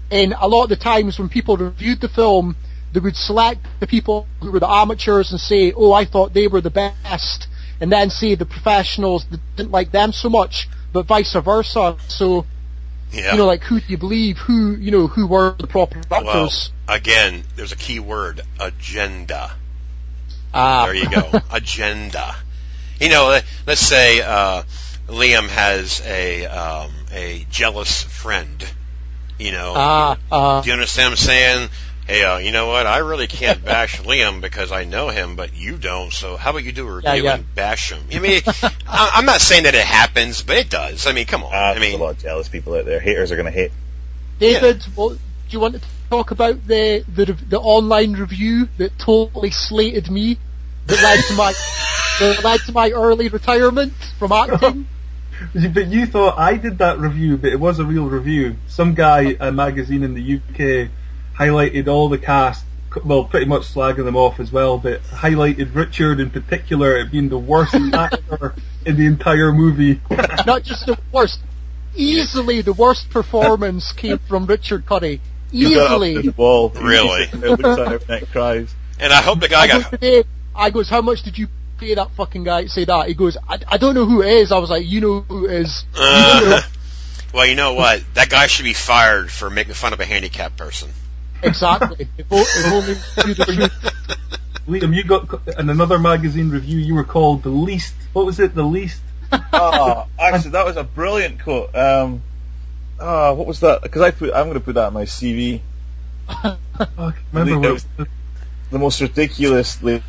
And 0.09 0.33
a 0.39 0.47
lot 0.47 0.63
of 0.63 0.69
the 0.69 0.75
times 0.77 1.19
when 1.19 1.29
people 1.29 1.57
reviewed 1.57 2.01
the 2.01 2.09
film, 2.09 2.55
they 2.93 2.99
would 2.99 3.15
select 3.15 3.61
the 3.79 3.87
people 3.87 4.25
who 4.41 4.51
were 4.51 4.59
the 4.59 4.69
amateurs 4.69 5.31
and 5.31 5.39
say, 5.39 5.73
"Oh, 5.75 5.91
I 5.91 6.05
thought 6.05 6.33
they 6.33 6.47
were 6.47 6.61
the 6.61 6.71
best," 6.71 7.47
and 7.79 7.91
then 7.91 8.09
say 8.09 8.35
the 8.35 8.45
professionals 8.45 9.25
that 9.29 9.39
didn't 9.55 9.71
like 9.71 9.91
them 9.91 10.11
so 10.11 10.29
much, 10.29 10.67
but 10.93 11.05
vice 11.05 11.33
versa. 11.33 11.97
So 12.07 12.45
yeah. 13.11 13.31
you 13.31 13.37
know, 13.37 13.45
like 13.45 13.63
who 13.63 13.79
do 13.79 13.85
you 13.87 13.97
believe? 13.97 14.37
Who 14.39 14.75
you 14.75 14.91
know 14.91 15.07
who 15.07 15.27
were 15.27 15.55
the 15.57 15.67
proper 15.67 16.01
well, 16.09 16.27
actors? 16.27 16.71
again, 16.87 17.43
there's 17.55 17.71
a 17.71 17.77
key 17.77 17.99
word: 17.99 18.41
agenda. 18.59 19.51
Ah, 20.53 20.85
There 20.85 20.95
you 20.95 21.09
go. 21.09 21.41
Agenda. 21.51 22.33
You 22.99 23.09
know, 23.09 23.27
let- 23.27 23.45
let's 23.67 23.81
say 23.81 24.21
uh, 24.21 24.63
Liam 25.07 25.49
has 25.49 26.01
a 26.05 26.45
um, 26.45 26.91
a 27.11 27.45
jealous 27.51 28.01
friend. 28.01 28.65
You 29.37 29.51
know, 29.51 29.73
Ah, 29.75 30.17
uh, 30.31 30.61
do 30.61 30.67
you 30.67 30.73
understand 30.73 31.11
what 31.11 31.19
I'm 31.19 31.25
saying? 31.25 31.69
Hey, 32.07 32.23
uh, 32.23 32.37
you 32.37 32.53
know 32.53 32.67
what? 32.67 32.87
I 32.87 32.99
really 32.99 33.27
can't 33.27 33.63
bash 33.63 33.99
Liam 34.01 34.39
because 34.39 34.71
I 34.71 34.85
know 34.85 35.09
him, 35.09 35.35
but 35.35 35.53
you 35.55 35.77
don't. 35.77 36.13
So 36.13 36.37
how 36.37 36.51
about 36.51 36.63
you 36.63 36.71
do 36.71 36.87
a 36.87 36.95
review 36.95 37.09
Yeah, 37.11 37.15
yeah. 37.15 37.35
and 37.35 37.55
bash 37.55 37.91
him? 37.91 38.01
I 38.13 38.19
mean, 38.19 38.41
I- 38.87 39.11
I'm 39.15 39.25
not 39.25 39.41
saying 39.41 39.63
that 39.63 39.75
it 39.75 39.83
happens, 39.85 40.41
but 40.41 40.55
it 40.55 40.69
does. 40.69 41.05
I 41.05 41.11
mean, 41.11 41.25
come 41.25 41.43
on. 41.43 41.51
Ah, 41.53 41.73
I 41.73 41.79
mean, 41.79 41.99
a 41.99 42.03
lot 42.03 42.11
of 42.11 42.19
jealous 42.19 42.47
people 42.47 42.75
out 42.75 42.85
there. 42.85 43.01
Haters 43.01 43.31
are 43.31 43.35
going 43.35 43.45
to 43.45 43.51
hate. 43.51 43.71
David, 44.39 44.83
what, 44.95 45.13
do 45.13 45.19
you 45.49 45.59
want 45.59 45.75
to 45.75 45.81
talk 46.09 46.31
about 46.31 46.65
the, 46.65 47.03
the 47.13 47.33
the 47.33 47.59
online 47.59 48.13
review 48.13 48.69
that 48.77 48.97
totally 48.97 49.51
slated 49.51 50.09
me, 50.09 50.37
that 50.85 51.01
led 51.03 51.23
to 51.25 51.33
my 51.33 51.53
that 52.19 52.43
led 52.43 52.59
to 52.61 52.71
my 52.71 52.91
early 52.91 53.27
retirement 53.27 53.93
from 54.17 54.31
acting? 54.31 54.87
But 55.53 55.87
you 55.89 56.07
thought 56.07 56.39
I 56.39 56.55
did 56.57 56.79
that 56.79 56.97
review, 56.97 57.37
but 57.37 57.51
it 57.51 57.59
was 57.59 57.77
a 57.77 57.85
real 57.85 58.07
review. 58.07 58.55
Some 58.69 58.95
guy, 58.95 59.37
a 59.39 59.51
magazine 59.51 60.01
in 60.01 60.15
the 60.15 60.37
UK, 60.37 60.89
highlighted 61.37 61.87
all 61.87 62.09
the 62.09 62.17
cast, 62.17 62.65
well, 63.05 63.25
pretty 63.25 63.45
much 63.45 63.63
slagging 63.63 64.05
them 64.05 64.15
off 64.15 64.39
as 64.39 64.51
well, 64.51 64.77
but 64.77 65.03
highlighted 65.03 65.75
Richard 65.75 66.19
in 66.19 66.29
particular 66.31 66.97
as 66.97 67.09
being 67.09 67.29
the 67.29 67.37
worst 67.37 67.75
actor 67.93 68.55
in 68.85 68.97
the 68.97 69.05
entire 69.05 69.51
movie. 69.51 70.01
Not 70.45 70.63
just 70.63 70.85
the 70.85 70.97
worst, 71.11 71.39
easily 71.95 72.61
the 72.61 72.73
worst 72.73 73.09
performance 73.09 73.91
came 73.91 74.19
from 74.19 74.45
Richard 74.45 74.85
Curry. 74.85 75.21
You 75.51 75.75
got 75.75 75.91
Easily. 75.91 76.21
the 76.23 76.31
wall. 76.31 76.69
Really? 76.69 77.23
It 77.23 77.39
looks 77.39 77.63
like 77.63 78.01
every 78.09 78.27
cries. 78.27 78.75
and 78.99 79.13
I 79.13 79.21
hope 79.21 79.39
the 79.39 79.47
guy 79.47 79.61
I 79.61 79.67
goes 79.67 79.83
got 79.83 79.89
today, 79.91 80.23
I 80.53 80.69
goes, 80.71 80.89
how 80.89 81.01
much 81.01 81.23
did 81.23 81.37
you 81.37 81.47
pay 81.77 81.95
that 81.95 82.11
fucking 82.11 82.43
guy 82.43 82.63
to 82.63 82.69
say 82.69 82.85
that. 82.85 83.07
He 83.07 83.13
goes, 83.13 83.37
I, 83.47 83.59
I 83.67 83.77
don't 83.77 83.95
know 83.95 84.05
who 84.05 84.21
it 84.21 84.29
is. 84.29 84.51
I 84.51 84.57
was 84.57 84.69
like, 84.69 84.85
you 84.85 85.01
know 85.01 85.21
who 85.21 85.45
it 85.45 85.61
is. 85.61 85.85
You 85.93 86.01
know. 86.01 86.07
Uh, 86.07 86.61
well, 87.33 87.45
you 87.45 87.55
know 87.55 87.73
what? 87.73 88.03
That 88.15 88.29
guy 88.29 88.47
should 88.47 88.65
be 88.65 88.73
fired 88.73 89.31
for 89.31 89.49
making 89.49 89.73
fun 89.73 89.93
of 89.93 89.99
a 89.99 90.05
handicapped 90.05 90.57
person. 90.57 90.89
Exactly. 91.43 92.07
If, 92.17 92.25
o- 92.31 92.41
if 92.41 92.65
only 92.73 92.93
we 92.93 93.23
knew 93.25 93.33
the 93.33 93.69
truth. 93.69 94.17
Liam, 94.67 94.93
you 94.95 95.03
got 95.03 95.47
in 95.59 95.69
another 95.69 95.97
magazine 95.97 96.49
review. 96.49 96.77
You 96.79 96.95
were 96.95 97.03
called 97.05 97.43
the 97.43 97.49
least. 97.49 97.95
What 98.13 98.25
was 98.25 98.39
it? 98.39 98.53
The 98.53 98.63
least. 98.63 99.01
oh, 99.53 100.07
actually, 100.19 100.51
that 100.51 100.65
was 100.65 100.77
a 100.77 100.83
brilliant 100.83 101.41
quote. 101.41 101.75
Um, 101.75 102.21
oh, 102.99 103.33
what 103.33 103.47
was 103.47 103.59
that? 103.61 103.81
Because 103.81 104.01
I 104.01 104.11
put, 104.11 104.33
I'm 104.33 104.45
going 104.45 104.53
to 104.55 104.59
put 104.59 104.75
that 104.75 104.87
on 104.87 104.93
my 104.93 105.03
CV. 105.03 105.61
Oh, 106.29 106.57
remember 107.31 107.69
It 107.69 107.83
what 107.97 108.07
the 108.69 108.79
most 108.79 108.99
ridiculously 109.01 110.03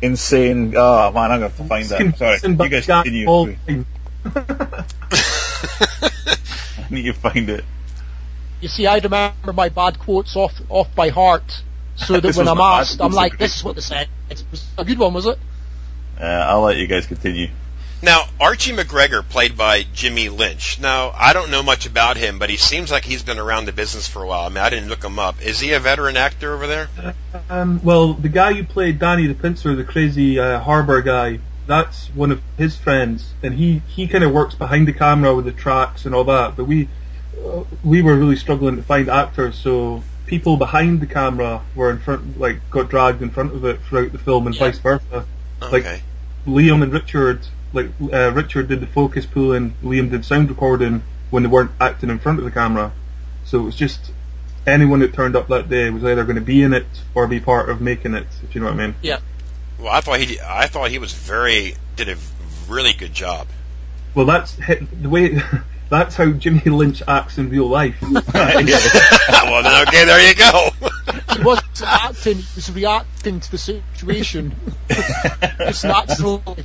insane. 0.00 0.74
Oh 0.76 1.10
man, 1.12 1.32
I'm 1.32 1.40
going 1.40 1.52
to 1.52 1.56
have 1.56 1.56
to 1.56 1.64
find 1.64 1.86
that. 1.86 2.18
Sorry, 2.18 2.38
you 2.42 2.70
guys 2.70 2.86
continue. 2.86 3.26
all 3.26 3.48
I 3.68 3.72
time. 3.72 3.86
need 6.90 7.06
to 7.06 7.12
find 7.14 7.50
it. 7.50 7.64
You 8.64 8.68
see, 8.68 8.86
I 8.86 8.96
remember 8.96 9.52
my 9.52 9.68
bad 9.68 9.98
quotes 9.98 10.34
off 10.36 10.58
off 10.70 10.94
by 10.94 11.10
heart, 11.10 11.62
so 11.96 12.18
that 12.18 12.34
when 12.38 12.48
I'm 12.48 12.62
asked, 12.62 12.98
I'm 12.98 13.12
like, 13.12 13.36
this 13.36 13.56
is 13.56 13.62
what 13.62 13.74
they 13.74 13.82
said. 13.82 14.08
It 14.30 14.42
was 14.50 14.66
a 14.78 14.86
good 14.86 14.98
one, 14.98 15.12
was 15.12 15.26
it? 15.26 15.38
Uh, 16.18 16.24
I'll 16.24 16.62
let 16.62 16.78
you 16.78 16.86
guys 16.86 17.04
continue. 17.04 17.48
Now, 18.02 18.22
Archie 18.40 18.72
McGregor, 18.72 19.22
played 19.22 19.58
by 19.58 19.82
Jimmy 19.92 20.30
Lynch. 20.30 20.80
Now, 20.80 21.12
I 21.14 21.34
don't 21.34 21.50
know 21.50 21.62
much 21.62 21.84
about 21.84 22.16
him, 22.16 22.38
but 22.38 22.48
he 22.48 22.56
seems 22.56 22.90
like 22.90 23.04
he's 23.04 23.22
been 23.22 23.38
around 23.38 23.66
the 23.66 23.72
business 23.72 24.08
for 24.08 24.22
a 24.22 24.26
while. 24.26 24.46
I 24.46 24.48
mean, 24.48 24.64
I 24.64 24.70
didn't 24.70 24.88
look 24.88 25.04
him 25.04 25.18
up. 25.18 25.44
Is 25.44 25.60
he 25.60 25.74
a 25.74 25.78
veteran 25.78 26.16
actor 26.16 26.54
over 26.54 26.66
there? 26.66 26.88
Um, 27.50 27.82
well, 27.84 28.14
the 28.14 28.30
guy 28.30 28.54
who 28.54 28.64
played 28.64 28.98
Danny 28.98 29.26
the 29.26 29.34
Pincer, 29.34 29.76
the 29.76 29.84
crazy 29.84 30.38
uh, 30.38 30.58
harbour 30.60 31.02
guy, 31.02 31.40
that's 31.66 32.06
one 32.14 32.32
of 32.32 32.40
his 32.56 32.78
friends, 32.78 33.30
and 33.42 33.52
he 33.52 33.82
he 33.88 34.06
kind 34.06 34.24
of 34.24 34.32
works 34.32 34.54
behind 34.54 34.88
the 34.88 34.94
camera 34.94 35.34
with 35.34 35.44
the 35.44 35.52
tracks 35.52 36.06
and 36.06 36.14
all 36.14 36.24
that. 36.24 36.56
But 36.56 36.64
we 36.64 36.88
we 37.82 38.02
were 38.02 38.14
really 38.16 38.36
struggling 38.36 38.76
to 38.76 38.82
find 38.82 39.08
actors, 39.08 39.56
so 39.56 40.02
people 40.26 40.56
behind 40.56 41.00
the 41.00 41.06
camera 41.06 41.62
were 41.74 41.90
in 41.90 41.98
front, 41.98 42.38
like 42.40 42.58
got 42.70 42.88
dragged 42.88 43.22
in 43.22 43.30
front 43.30 43.52
of 43.54 43.64
it 43.64 43.80
throughout 43.82 44.12
the 44.12 44.18
film, 44.18 44.46
and 44.46 44.54
Yeah. 44.54 44.66
vice 44.66 44.78
versa. 44.78 45.26
Okay. 45.62 45.70
Like 45.70 46.02
Liam 46.46 46.82
and 46.82 46.92
Richard, 46.92 47.46
like 47.72 47.90
uh, 48.12 48.30
Richard 48.32 48.68
did 48.68 48.80
the 48.80 48.86
focus 48.86 49.26
pulling, 49.26 49.74
Liam 49.82 50.10
did 50.10 50.24
sound 50.24 50.48
recording 50.48 51.02
when 51.30 51.42
they 51.42 51.48
weren't 51.48 51.72
acting 51.80 52.10
in 52.10 52.18
front 52.18 52.38
of 52.38 52.44
the 52.44 52.50
camera. 52.50 52.92
So 53.44 53.60
it 53.60 53.64
was 53.64 53.76
just 53.76 54.12
anyone 54.66 55.00
that 55.00 55.12
turned 55.12 55.36
up 55.36 55.48
that 55.48 55.68
day 55.68 55.90
was 55.90 56.04
either 56.04 56.24
going 56.24 56.36
to 56.36 56.42
be 56.42 56.62
in 56.62 56.72
it 56.72 56.86
or 57.14 57.26
be 57.26 57.40
part 57.40 57.68
of 57.68 57.80
making 57.80 58.14
it. 58.14 58.26
If 58.42 58.54
you 58.54 58.60
know 58.60 58.68
what 58.68 58.80
I 58.80 58.86
mean. 58.86 58.94
Yeah. 59.02 59.18
Well, 59.78 59.92
I 59.92 60.00
thought 60.00 60.20
he, 60.20 60.38
I 60.40 60.66
thought 60.66 60.90
he 60.90 60.98
was 60.98 61.12
very, 61.12 61.74
did 61.96 62.08
a 62.08 62.16
really 62.68 62.92
good 62.92 63.12
job. 63.12 63.48
Well, 64.14 64.26
that's 64.26 64.56
the 64.56 65.08
way. 65.08 65.40
That's 65.90 66.16
how 66.16 66.30
Jimmy 66.32 66.62
Lynch 66.64 67.02
acts 67.06 67.38
in 67.38 67.50
real 67.50 67.68
life. 67.68 67.96
well, 68.02 68.22
then, 68.24 69.86
okay, 69.88 70.04
there 70.04 70.28
you 70.28 70.34
go. 70.34 70.70
He 71.36 71.42
wasn't 71.42 71.82
acting, 71.82 72.36
he 72.38 72.44
was 72.56 72.72
reacting 72.72 73.40
to 73.40 73.50
the 73.50 73.58
situation. 73.58 74.54
Just 74.88 75.84
naturally. 75.84 76.64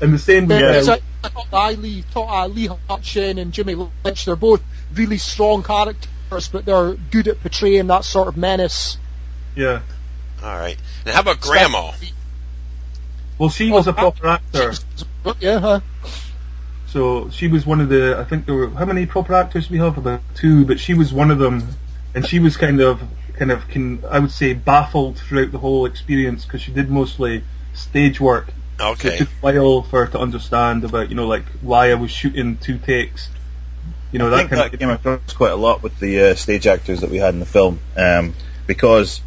And 0.00 0.12
the 0.12 0.18
same 0.18 0.48
way, 0.48 0.62
It's 0.62 0.88
uh, 0.88 0.92
like 0.92 1.02
Todd 1.22 1.46
Ali, 1.52 2.04
Todd 2.12 2.28
Ali 2.28 2.68
Hutchin 2.68 3.40
and 3.40 3.52
Jimmy 3.52 3.74
Lynch, 4.04 4.24
they're 4.24 4.36
both 4.36 4.62
really 4.94 5.18
strong 5.18 5.62
characters, 5.62 6.48
but 6.48 6.64
they're 6.64 6.94
good 6.94 7.28
at 7.28 7.40
portraying 7.40 7.86
that 7.88 8.04
sort 8.04 8.28
of 8.28 8.36
menace. 8.36 8.98
yeah. 9.56 9.82
All 10.42 10.56
right. 10.58 10.76
Now, 11.06 11.12
how 11.12 11.20
about 11.20 11.40
Grandma? 11.40 11.92
Well, 13.38 13.48
she 13.48 13.70
was 13.70 13.86
a 13.86 13.92
proper 13.94 14.26
actor, 14.26 14.74
Yeah, 15.40 15.58
huh? 15.58 15.80
So 16.94 17.28
she 17.30 17.48
was 17.48 17.66
one 17.66 17.80
of 17.80 17.88
the. 17.88 18.16
I 18.16 18.22
think 18.22 18.46
there 18.46 18.54
were 18.54 18.70
how 18.70 18.84
many 18.84 19.04
proper 19.04 19.34
actors 19.34 19.68
we 19.68 19.78
have? 19.78 19.98
About 19.98 20.22
two, 20.36 20.64
but 20.64 20.78
she 20.78 20.94
was 20.94 21.12
one 21.12 21.32
of 21.32 21.40
them, 21.40 21.66
and 22.14 22.24
she 22.24 22.38
was 22.38 22.56
kind 22.56 22.80
of, 22.80 23.02
kind 23.36 23.50
of, 23.50 23.66
can 23.66 24.04
I 24.08 24.20
would 24.20 24.30
say, 24.30 24.54
baffled 24.54 25.18
throughout 25.18 25.50
the 25.50 25.58
whole 25.58 25.86
experience 25.86 26.44
because 26.44 26.62
she 26.62 26.70
did 26.70 26.88
mostly 26.88 27.42
stage 27.74 28.20
work. 28.20 28.46
So 28.78 28.92
Okay. 28.92 29.08
it 29.08 29.18
took 29.18 29.28
a 29.28 29.32
while 29.40 29.82
for 29.82 30.06
her 30.06 30.12
to 30.12 30.20
understand 30.20 30.84
about, 30.84 31.08
you 31.10 31.16
know, 31.16 31.26
like 31.26 31.44
why 31.62 31.90
I 31.90 31.94
was 31.94 32.12
shooting 32.12 32.58
two 32.58 32.78
takes. 32.78 33.28
You 34.12 34.20
know, 34.20 34.28
I 34.28 34.44
that 34.44 34.50
kind 34.50 34.62
that 34.62 34.74
of 34.74 34.78
came 34.78 34.90
across 34.90 35.32
quite 35.32 35.50
a 35.50 35.56
lot 35.56 35.82
with 35.82 35.98
the 35.98 36.30
uh, 36.30 36.34
stage 36.36 36.68
actors 36.68 37.00
that 37.00 37.10
we 37.10 37.16
had 37.18 37.34
in 37.34 37.40
the 37.40 37.46
film, 37.46 37.80
um, 37.96 38.34
because 38.68 39.20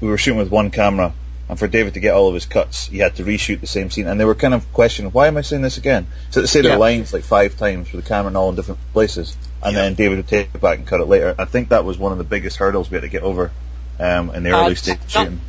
we 0.00 0.08
were 0.08 0.16
shooting 0.16 0.38
with 0.38 0.50
one 0.50 0.70
camera, 0.70 1.12
and 1.50 1.58
for 1.58 1.66
David 1.68 1.94
to 1.94 2.00
get 2.00 2.14
all 2.14 2.28
of 2.28 2.34
his 2.34 2.46
cuts, 2.46 2.86
he 2.86 2.98
had 2.98 3.16
to 3.16 3.24
reshoot 3.24 3.60
the 3.60 3.66
same 3.66 3.90
scene, 3.90 4.06
and 4.06 4.18
they 4.20 4.24
were 4.24 4.34
kind 4.34 4.54
of 4.54 4.72
questioning, 4.72 5.10
why 5.12 5.26
am 5.26 5.36
I 5.36 5.42
saying 5.42 5.62
this 5.62 5.78
again? 5.78 6.06
So 6.30 6.40
they 6.40 6.46
say 6.46 6.60
Yeah. 6.60 6.70
their 6.70 6.78
lines 6.78 7.12
like 7.12 7.24
five 7.24 7.56
times 7.56 7.92
with 7.92 8.04
the 8.04 8.08
camera 8.08 8.30
in 8.30 8.36
all 8.36 8.50
in 8.50 8.54
different 8.56 8.80
places, 8.92 9.36
and 9.62 9.74
Yeah. 9.74 9.82
then 9.82 9.94
David 9.94 10.18
would 10.18 10.28
take 10.28 10.50
it 10.54 10.60
back 10.60 10.78
and 10.78 10.86
cut 10.86 11.00
it 11.00 11.08
later. 11.08 11.34
I 11.38 11.44
think 11.44 11.70
that 11.70 11.84
was 11.84 11.98
one 11.98 12.12
of 12.12 12.18
the 12.18 12.24
biggest 12.24 12.56
hurdles 12.56 12.90
we 12.90 12.94
had 12.94 13.02
to 13.02 13.08
get 13.08 13.22
over 13.22 13.50
um, 13.98 14.30
in 14.30 14.44
the 14.44 14.52
Uh, 14.56 14.64
early 14.64 14.74
stage 14.76 14.94
of 14.94 15.00
that- 15.00 15.10
shooting. 15.10 15.40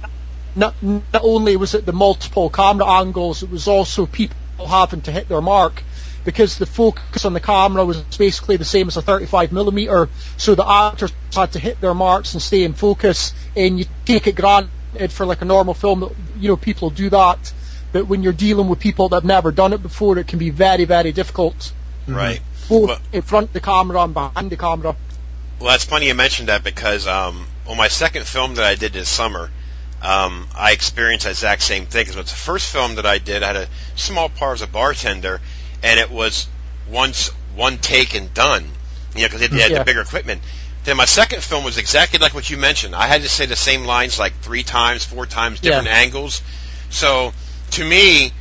Not, 0.55 0.73
not 0.83 1.21
only 1.23 1.55
was 1.55 1.73
it 1.75 1.85
the 1.85 1.93
multiple 1.93 2.49
camera 2.49 2.85
angles, 2.99 3.43
it 3.43 3.49
was 3.49 3.69
also 3.69 4.05
people 4.05 4.35
having 4.67 4.99
to 5.01 5.11
hit 5.11 5.29
their 5.29 5.39
mark 5.41 5.81
because 6.25 6.57
the 6.57 6.65
focus 6.65 7.23
on 7.25 7.33
the 7.33 7.39
camera 7.39 7.85
was 7.85 7.97
basically 8.17 8.57
the 8.57 8.65
same 8.65 8.87
as 8.89 8.97
a 8.97 9.01
35 9.01 9.51
millimeter, 9.53 10.09
so 10.37 10.53
the 10.55 10.67
actors 10.67 11.13
had 11.33 11.53
to 11.53 11.59
hit 11.59 11.79
their 11.79 11.93
marks 11.93 12.33
and 12.33 12.41
stay 12.41 12.63
in 12.63 12.73
focus. 12.73 13.33
And 13.55 13.79
you 13.79 13.85
take 14.05 14.27
it 14.27 14.35
granted 14.35 14.69
for 15.09 15.25
like 15.25 15.41
a 15.41 15.45
normal 15.45 15.73
film 15.73 16.13
you 16.37 16.49
know 16.49 16.57
people 16.57 16.89
do 16.89 17.09
that, 17.09 17.53
but 17.91 18.07
when 18.07 18.23
you're 18.23 18.33
dealing 18.33 18.67
with 18.69 18.79
people 18.79 19.09
that 19.09 19.17
have 19.17 19.25
never 19.25 19.51
done 19.51 19.73
it 19.73 19.81
before, 19.81 20.17
it 20.17 20.27
can 20.27 20.39
be 20.39 20.49
very 20.49 20.85
very 20.85 21.11
difficult, 21.11 21.71
Right. 22.07 22.41
both 22.69 22.89
Well- 22.89 22.99
in 23.11 23.21
front 23.21 23.47
of 23.47 23.53
the 23.53 23.61
camera 23.61 24.03
and 24.03 24.13
behind 24.13 24.49
the 24.49 24.57
camera. 24.57 24.95
Well, 25.59 25.69
that's 25.71 25.85
funny 25.85 26.07
you 26.07 26.15
mentioned 26.15 26.49
that 26.49 26.63
because 26.63 27.05
um, 27.07 27.45
on 27.67 27.77
my 27.77 27.87
second 27.87 28.25
film 28.25 28.55
that 28.55 28.65
I 28.65 28.75
did 28.75 28.93
this 28.93 29.07
summer, 29.07 29.51
um, 30.01 30.47
I 30.55 30.71
experienced 30.71 31.25
that 31.25 31.31
exact 31.31 31.61
same 31.61 31.85
thing. 31.85 32.03
Because 32.05 32.15
it's 32.17 32.31
the 32.31 32.37
first 32.37 32.71
film 32.71 32.95
that 32.95 33.05
I 33.05 33.19
did, 33.19 33.43
I 33.43 33.47
had 33.47 33.55
a 33.55 33.67
small 33.95 34.27
part 34.29 34.55
as 34.57 34.61
a 34.63 34.67
bartender, 34.67 35.39
and 35.83 35.99
it 35.99 36.09
was 36.09 36.47
once 36.89 37.27
one 37.53 37.77
take 37.77 38.15
and 38.15 38.33
done. 38.33 38.65
You 39.15 39.21
know, 39.21 39.27
because 39.27 39.41
they 39.51 39.59
had 39.59 39.71
Yeah. 39.71 39.77
the 39.79 39.85
bigger 39.85 40.01
equipment. 40.01 40.41
Then 40.83 40.97
my 40.97 41.05
second 41.05 41.43
film 41.43 41.63
was 41.63 41.77
exactly 41.77 42.17
like 42.19 42.33
what 42.33 42.49
you 42.49 42.57
mentioned. 42.57 42.95
I 42.95 43.07
had 43.07 43.21
to 43.21 43.29
say 43.29 43.45
the 43.45 43.55
same 43.55 43.85
lines 43.85 44.17
like 44.17 44.33
three 44.41 44.63
times, 44.63 45.03
four 45.05 45.25
times, 45.27 45.59
different 45.59 45.87
Yeah. 45.87 45.93
angles. 45.95 46.41
So 46.89 47.33
to 47.71 47.83
me, 47.85 48.31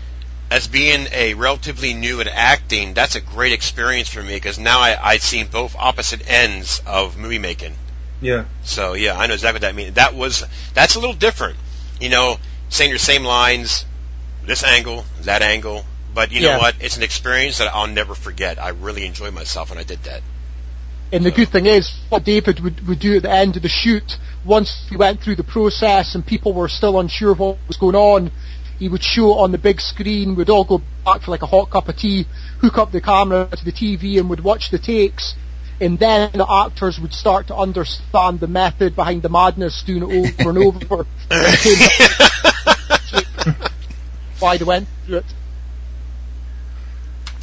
as 0.51 0.67
being 0.67 1.07
a 1.13 1.35
relatively 1.35 1.93
new 1.95 2.21
at 2.21 2.27
acting, 2.29 2.95
that's 2.95 3.15
a 3.15 3.21
great 3.21 3.53
experience 3.53 4.09
for 4.09 4.23
me 4.23 4.35
because 4.35 4.59
now 4.59 4.81
I, 4.81 4.99
I'd 5.11 5.23
seen 5.23 5.47
both 5.49 5.77
opposite 5.79 6.29
ends 6.29 6.83
of 6.87 7.17
movie 7.19 7.39
making. 7.39 7.77
yeah. 8.21 8.45
So 8.65 8.95
yeah, 8.95 9.17
I 9.19 9.27
know 9.27 9.35
exactly 9.35 9.57
what 9.57 9.63
that 9.63 9.75
means. 9.75 9.95
That 9.95 10.15
was 10.15 10.45
that's 10.75 10.95
a 10.97 11.01
little 11.01 11.15
different. 11.15 11.57
You 12.01 12.09
know, 12.09 12.39
saying 12.71 12.89
your 12.91 12.99
same 12.99 13.25
lines, 13.25 13.85
this 14.47 14.65
angle, 14.65 15.05
that 15.23 15.43
angle. 15.43 15.85
But 16.13 16.33
you 16.33 16.41
know 16.41 16.59
what? 16.59 16.75
It's 16.81 16.97
an 16.97 17.03
experience 17.05 17.59
that 17.59 17.73
I'll 17.73 17.87
never 17.87 18.15
forget. 18.17 18.59
I 18.59 18.71
really 18.71 19.07
enjoyed 19.07 19.33
myself 19.35 19.71
when 19.71 19.79
I 19.79 19.85
did 19.85 20.03
that. 20.05 20.23
And 21.13 21.25
the 21.25 21.33
good 21.33 21.49
thing 21.49 21.67
is, 21.67 21.93
what 22.09 22.25
David 22.25 22.61
would, 22.61 22.87
would 22.87 23.01
do 23.01 23.17
at 23.17 23.23
the 23.23 23.31
end 23.31 23.57
of 23.57 23.63
the 23.63 23.69
shoot, 23.69 24.17
once 24.45 24.87
he 24.89 24.97
went 24.97 25.21
through 25.21 25.37
the 25.37 25.45
process 25.45 26.15
and 26.15 26.25
people 26.25 26.53
were 26.53 26.69
still 26.69 27.01
unsure 27.01 27.33
of 27.33 27.41
what 27.41 27.59
was 27.67 27.77
going 27.77 27.97
on, 27.97 28.31
he 28.79 28.89
would 28.89 29.03
show 29.03 29.31
it 29.33 29.43
on 29.43 29.53
the 29.53 29.59
big 29.59 29.81
screen, 29.81 30.37
we'd 30.37 30.49
all 30.49 30.65
go 30.65 30.81
back 31.05 31.23
for 31.23 31.33
like 31.33 31.43
a 31.43 31.47
hot 31.47 31.71
cup 31.71 31.89
of 31.89 31.97
tea, 31.97 32.27
hook 32.61 32.79
up 32.79 32.93
the 32.93 33.01
camera 33.01 33.49
to 33.51 33.65
the 33.65 33.73
TV 33.73 34.19
and 34.19 34.31
would 34.31 34.43
watch 34.43 34.71
the 34.71 34.79
takes, 34.79 35.35
and 35.81 35.99
then 35.99 36.31
the 36.33 36.51
actors 36.51 36.99
would 37.01 37.13
start 37.13 37.49
to 37.49 37.57
understand 37.57 38.41
the 38.41 38.47
method 38.47 38.95
behind 38.95 39.23
the 39.23 39.29
madness, 39.29 39.83
doing 39.85 40.03
it 40.03 40.39
over 40.41 40.51
and 40.51 40.59
over. 40.59 41.07
and 41.31 41.59
came 41.59 41.83
up 43.47 43.71
why 44.39 44.57
they 44.57 44.65
went 44.65 44.89
through 45.07 45.19
it. 45.19 45.25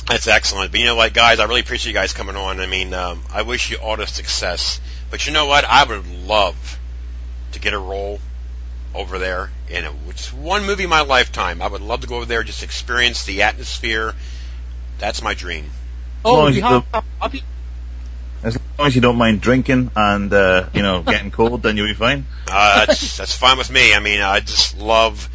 That's 0.08 0.28
excellent. 0.28 0.72
But 0.72 0.80
you 0.80 0.86
know 0.86 0.96
what, 0.96 1.14
guys? 1.14 1.40
I 1.40 1.46
really 1.46 1.60
appreciate 1.60 1.92
you 1.92 1.98
guys 1.98 2.14
coming 2.14 2.36
on. 2.36 2.62
I 2.62 2.66
mean, 2.66 2.94
um, 2.94 3.22
I 3.32 3.42
wish 3.42 3.72
you 3.72 3.78
all 3.78 3.98
the 3.98 4.08
success. 4.08 4.80
But 5.12 5.28
you 5.28 5.34
know 5.34 5.46
what? 5.46 5.66
I 5.66 5.84
would 5.84 6.08
love 6.08 6.80
to 7.52 7.60
get 7.60 7.74
a 7.74 7.80
role 7.80 8.20
over 8.96 9.20
there 9.20 9.52
in 9.70 9.86
a, 9.86 9.94
just 10.12 10.34
one 10.34 10.66
movie 10.66 10.86
in 10.86 10.90
my 10.90 11.02
lifetime. 11.02 11.62
I 11.62 11.68
would 11.68 11.82
love 11.82 12.02
to 12.02 12.08
go 12.08 12.16
over 12.18 12.26
there, 12.26 12.44
just 12.44 12.64
experience 12.64 13.26
the 13.26 13.44
atmosphere. 13.44 14.14
That's 14.98 15.22
my 15.22 15.34
dream. 15.34 15.70
Oh, 16.24 16.48
as 16.48 16.52
we 16.52 16.58
you 16.58 16.64
have, 16.64 16.86
happy 17.22 17.44
As 18.44 18.58
long 18.78 18.88
as 18.88 18.96
you 18.96 19.02
don't 19.02 19.18
mind 19.18 19.42
drinking 19.42 19.92
and 19.96 20.34
uh, 20.34 20.70
you 20.74 20.82
know 20.82 21.02
getting 21.06 21.32
cold, 21.32 21.64
then 21.64 21.78
you'll 21.78 21.88
be 21.88 21.94
fine. 21.94 22.26
Uh, 22.48 22.86
that's 22.86 23.18
that's 23.18 23.36
fine 23.36 23.58
with 23.58 23.70
me. 23.70 23.94
I 23.94 24.00
mean, 24.00 24.22
I 24.22 24.40
just 24.40 24.78
love 24.78 25.30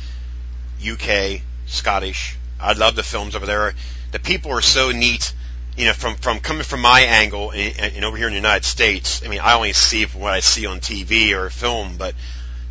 UK, 0.84 1.42
Scottish. 1.66 2.36
I 2.58 2.72
love 2.72 2.96
the 2.96 3.02
films 3.02 3.36
over 3.36 3.46
there. 3.46 3.74
The 4.12 4.18
people 4.18 4.52
are 4.52 4.60
so 4.60 4.92
neat. 4.92 5.32
You 5.76 5.86
know, 5.86 5.94
from 5.94 6.16
from 6.16 6.40
coming 6.40 6.64
from 6.64 6.82
my 6.82 7.00
angle 7.00 7.50
and, 7.50 7.80
and 7.80 8.04
over 8.04 8.16
here 8.16 8.26
in 8.26 8.32
the 8.32 8.38
United 8.38 8.66
States. 8.66 9.22
I 9.24 9.28
mean, 9.28 9.40
I 9.40 9.54
only 9.54 9.72
see 9.72 10.04
from 10.04 10.20
what 10.20 10.34
I 10.34 10.40
see 10.40 10.66
on 10.66 10.80
TV 10.80 11.32
or 11.32 11.48
film, 11.48 11.96
but 11.96 12.14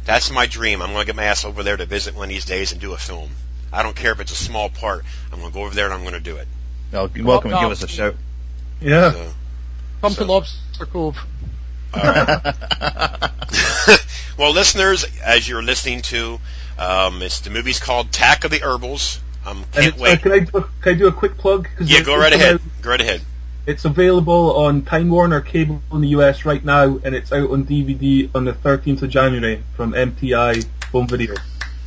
that's 0.06 0.32
my 0.32 0.46
dream. 0.46 0.84
I'm 0.84 0.90
going 0.90 1.02
to 1.02 1.06
get 1.06 1.16
my 1.16 1.24
ass 1.24 1.44
over 1.44 1.64
there 1.64 1.78
to 1.78 1.86
visit 1.86 2.16
one 2.16 2.26
of 2.26 2.30
these 2.30 2.46
days 2.46 2.72
and 2.72 2.80
do 2.80 2.94
a 2.94 2.98
film. 2.98 3.32
I 3.74 3.84
don't 3.84 3.96
care 3.96 4.12
if 4.12 4.20
it's 4.20 4.32
a 4.32 4.36
small 4.36 4.70
part. 4.70 5.04
I'm 5.32 5.40
going 5.40 5.52
to 5.52 5.54
go 5.54 5.64
over 5.64 5.74
there 5.74 5.86
and 5.86 5.94
I'm 5.94 6.02
going 6.02 6.14
to 6.14 6.20
do 6.20 6.38
it. 6.38 6.48
Well, 6.92 7.10
you're 7.16 7.26
welcome 7.26 7.52
to 7.52 7.60
give 7.60 7.72
us 7.72 7.84
a 7.84 7.88
shout. 7.88 8.16
Yeah. 8.80 9.12
So, 9.12 9.32
Come 10.02 10.14
So- 10.14 10.26
to 10.26 10.32
Lobster 10.32 10.86
Cove. 10.86 11.18
well, 14.38 14.54
listeners, 14.54 15.06
as 15.24 15.48
you're 15.48 15.64
listening 15.64 16.02
to, 16.04 16.40
um, 16.78 17.22
it's 17.22 17.42
the 17.42 17.50
movie's 17.50 17.80
called 17.80 18.12
Tack 18.12 18.44
of 18.44 18.52
the 18.52 18.60
Herbals. 18.60 19.20
Um, 19.46 19.64
can't 19.72 19.88
it's, 19.96 20.02
uh, 20.02 20.18
can 20.18 20.32
I 20.32 20.40
do 20.40 20.58
a, 20.58 20.62
can 20.82 20.96
I 20.96 20.98
do 20.98 21.08
a 21.08 21.12
quick 21.12 21.38
plug? 21.38 21.68
Yeah, 21.80 22.00
it's- 22.00 22.06
go 22.06 22.18
right 22.18 22.34
ahead. 22.34 22.56
out- 22.56 22.62
Go 22.82 22.90
right 22.92 23.02
ahead. 23.02 23.22
It's 23.66 23.86
available 23.86 24.56
on 24.58 24.82
Time 24.84 25.10
Warner 25.10 25.42
Cable 25.42 25.82
in 25.92 26.02
the 26.02 26.10
US 26.10 26.46
right 26.46 26.64
now, 26.64 27.00
and 27.04 27.14
it's 27.16 27.32
out 27.32 27.52
on 27.52 27.64
DVD 27.66 28.30
on 28.34 28.46
the 28.46 28.54
13th 28.54 29.04
of 29.04 29.10
January 29.10 29.64
from 29.76 29.94
MTI 29.94 30.66
Home 30.92 31.08
Video. 31.08 31.36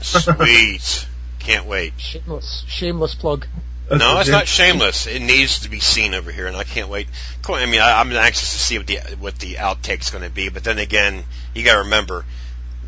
Sweet. 0.00 1.06
Can't 1.40 1.66
wait. 1.66 1.92
Shameless, 1.98 2.64
shameless 2.68 3.14
plug. 3.14 3.46
No, 3.90 4.18
it's 4.20 4.30
not 4.30 4.48
shameless. 4.48 5.06
It 5.06 5.20
needs 5.20 5.60
to 5.60 5.68
be 5.68 5.78
seen 5.80 6.14
over 6.14 6.32
here, 6.32 6.46
and 6.46 6.56
I 6.56 6.64
can't 6.64 6.88
wait. 6.88 7.06
I 7.46 7.66
mean, 7.66 7.80
I, 7.82 8.00
I'm 8.00 8.10
anxious 8.12 8.52
to 8.52 8.58
see 8.58 8.78
what 8.78 8.86
the 8.86 8.96
what 9.18 9.38
the 9.38 9.56
outtake's 9.56 10.10
going 10.10 10.24
to 10.24 10.30
be. 10.30 10.48
But 10.48 10.64
then 10.64 10.78
again, 10.78 11.22
you 11.54 11.64
got 11.64 11.74
to 11.74 11.78
remember 11.80 12.24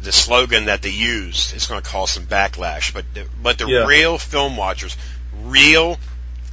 the 0.02 0.12
slogan 0.12 0.66
that 0.66 0.82
they 0.82 0.90
used 0.90 1.54
is 1.54 1.66
going 1.66 1.80
to 1.82 1.88
cause 1.88 2.10
some 2.12 2.26
backlash. 2.26 2.92
But 2.92 3.04
the, 3.14 3.26
but 3.42 3.58
the 3.58 3.66
Yeah. 3.66 3.86
real 3.86 4.18
film 4.18 4.56
watchers, 4.56 4.96
real 5.42 5.98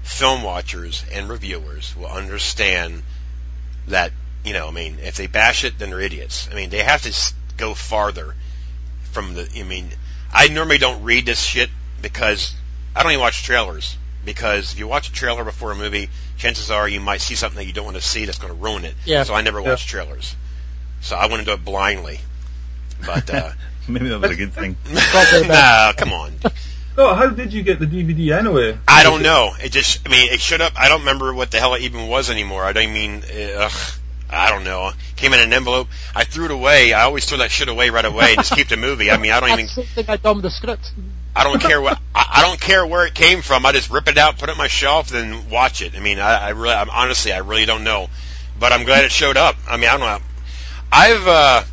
film 0.03 0.43
watchers 0.43 1.03
and 1.11 1.29
reviewers 1.29 1.95
will 1.95 2.07
understand 2.07 3.03
that 3.87 4.11
you 4.43 4.53
know. 4.53 4.67
I 4.67 4.71
mean, 4.71 4.97
if 5.01 5.15
they 5.15 5.27
bash 5.27 5.63
it, 5.63 5.77
then 5.79 5.89
they're 5.89 6.01
idiots. 6.01 6.49
I 6.51 6.55
mean, 6.55 6.69
they 6.69 6.83
have 6.83 7.01
to 7.03 7.09
s- 7.09 7.33
go 7.57 7.73
farther 7.73 8.35
from 9.11 9.33
the. 9.35 9.49
I 9.57 9.63
mean, 9.63 9.89
I 10.33 10.47
normally 10.49 10.77
don't 10.79 11.03
read 11.03 11.25
this 11.25 11.41
shit 11.41 11.69
because 12.01 12.53
I 12.95 13.03
don't 13.03 13.11
even 13.13 13.21
watch 13.21 13.43
trailers 13.43 13.95
because 14.25 14.73
if 14.73 14.79
you 14.79 14.87
watch 14.87 15.09
a 15.09 15.13
trailer 15.13 15.43
before 15.43 15.71
a 15.71 15.75
movie, 15.75 16.09
chances 16.37 16.71
are 16.71 16.87
you 16.87 16.99
might 16.99 17.21
see 17.21 17.35
something 17.35 17.57
that 17.57 17.65
you 17.65 17.73
don't 17.73 17.85
want 17.85 17.97
to 17.97 18.01
see 18.03 18.25
that's 18.25 18.37
going 18.39 18.53
to 18.53 18.59
ruin 18.59 18.83
it. 18.85 18.95
Yeah. 19.05 19.23
So 19.23 19.33
I 19.33 19.41
never 19.41 19.59
Yeah. 19.61 19.69
watch 19.69 19.85
trailers. 19.87 20.35
So 21.01 21.15
I 21.15 21.25
went 21.27 21.39
into 21.39 21.53
it 21.53 21.63
blindly. 21.63 22.19
But 23.05 23.29
uh, 23.29 23.51
Maybe 23.87 24.09
that 24.09 24.19
was 24.19 24.31
a 24.31 24.35
good 24.35 24.53
thing. 24.53 24.77
nah, 25.47 25.93
come 25.93 26.13
on. 26.13 26.33
Oh, 26.97 27.13
how 27.13 27.27
did 27.27 27.51
you 27.51 27.63
get 27.63 27.79
the 27.79 27.85
DVD 27.85 28.37
anyway? 28.37 28.77
I 28.87 29.03
don't 29.03 29.23
know. 29.23 29.51
It 29.61 29.71
just, 29.71 30.07
I 30.07 30.11
mean, 30.11 30.31
it 30.31 30.39
showed 30.39 30.61
up. 30.61 30.73
I 30.77 30.89
don't 30.89 31.01
remember 31.01 31.33
what 31.33 31.51
the 31.51 31.59
hell 31.59 31.73
it 31.73 31.81
even 31.81 32.07
was 32.07 32.29
anymore. 32.29 32.63
I 32.63 32.71
don't 32.71 32.93
mean, 32.93 33.23
uh, 33.23 33.65
ugh, 33.65 33.99
I 34.29 34.51
don't 34.51 34.63
know. 34.63 34.91
Came 35.17 35.33
in 35.33 35.39
an 35.39 35.51
envelope. 35.51 35.89
I 36.15 36.23
threw 36.23 36.45
it 36.45 36.51
away. 36.51 36.93
I 36.93 37.03
always 37.03 37.25
throw 37.25 37.39
that 37.39 37.51
shit 37.51 37.67
away 37.67 37.89
right 37.89 38.05
away 38.05 38.29
and 38.29 38.37
just 38.37 38.55
keep 38.55 38.69
the 38.69 38.77
movie. 38.77 39.11
I 39.11 39.17
mean, 39.17 39.31
I 39.31 39.39
don't 39.41 39.49
even. 39.49 39.65
That's 39.65 39.75
the 39.75 39.83
thing 39.83 40.05
I 40.07 40.17
done 40.17 40.37
with 40.37 40.43
the 40.43 40.51
script. 40.51 40.91
I 41.35 41.43
don't 41.43 41.59
care 41.59 41.81
what 41.81 41.99
I, 42.15 42.27
I 42.35 42.41
don't 42.43 42.61
care 42.61 42.85
where 42.85 43.05
it 43.05 43.15
came 43.15 43.41
from. 43.41 43.65
I 43.65 43.71
just 43.71 43.89
rip 43.89 44.07
it 44.07 44.17
out, 44.17 44.37
put 44.37 44.49
it 44.49 44.51
on 44.53 44.57
my 44.57 44.67
shelf, 44.67 45.09
then 45.09 45.49
watch 45.49 45.81
it. 45.81 45.97
I 45.97 45.99
mean, 45.99 46.19
I, 46.19 46.47
I 46.47 46.49
really, 46.49 46.75
I'm, 46.75 46.91
honestly, 46.91 47.33
I 47.33 47.39
really 47.39 47.65
don't 47.65 47.83
know, 47.83 48.07
but 48.59 48.71
I'm 48.71 48.85
glad 48.85 49.03
it 49.03 49.11
showed 49.11 49.35
up. 49.35 49.55
I 49.67 49.77
mean, 49.77 49.89
I 49.89 49.97
don't 49.97 50.21
know. 50.21 50.25
I've 50.91 51.27
uh, 51.27 51.63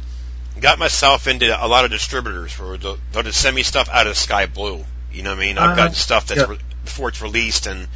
got 0.60 0.78
myself 0.78 1.26
into 1.26 1.46
a 1.52 1.66
lot 1.66 1.84
of 1.84 1.90
distributors 1.90 2.58
where 2.58 2.76
they'll, 2.76 2.98
they'll 3.12 3.22
just 3.22 3.40
send 3.40 3.54
me 3.56 3.62
stuff 3.62 3.88
out 3.88 4.06
of 4.06 4.16
Sky 4.16 4.46
Blue. 4.46 4.84
You 5.12 5.22
know 5.22 5.30
what 5.30 5.38
I 5.38 5.46
mean? 5.46 5.58
I've 5.58 5.70
Uh-huh. 5.70 5.88
got 5.88 5.94
stuff 5.96 6.26
that's 6.26 6.40
Yeah. 6.40 6.46
re- 6.48 6.58
before 6.84 7.08
it's 7.08 7.20
released, 7.20 7.66
and 7.66 7.88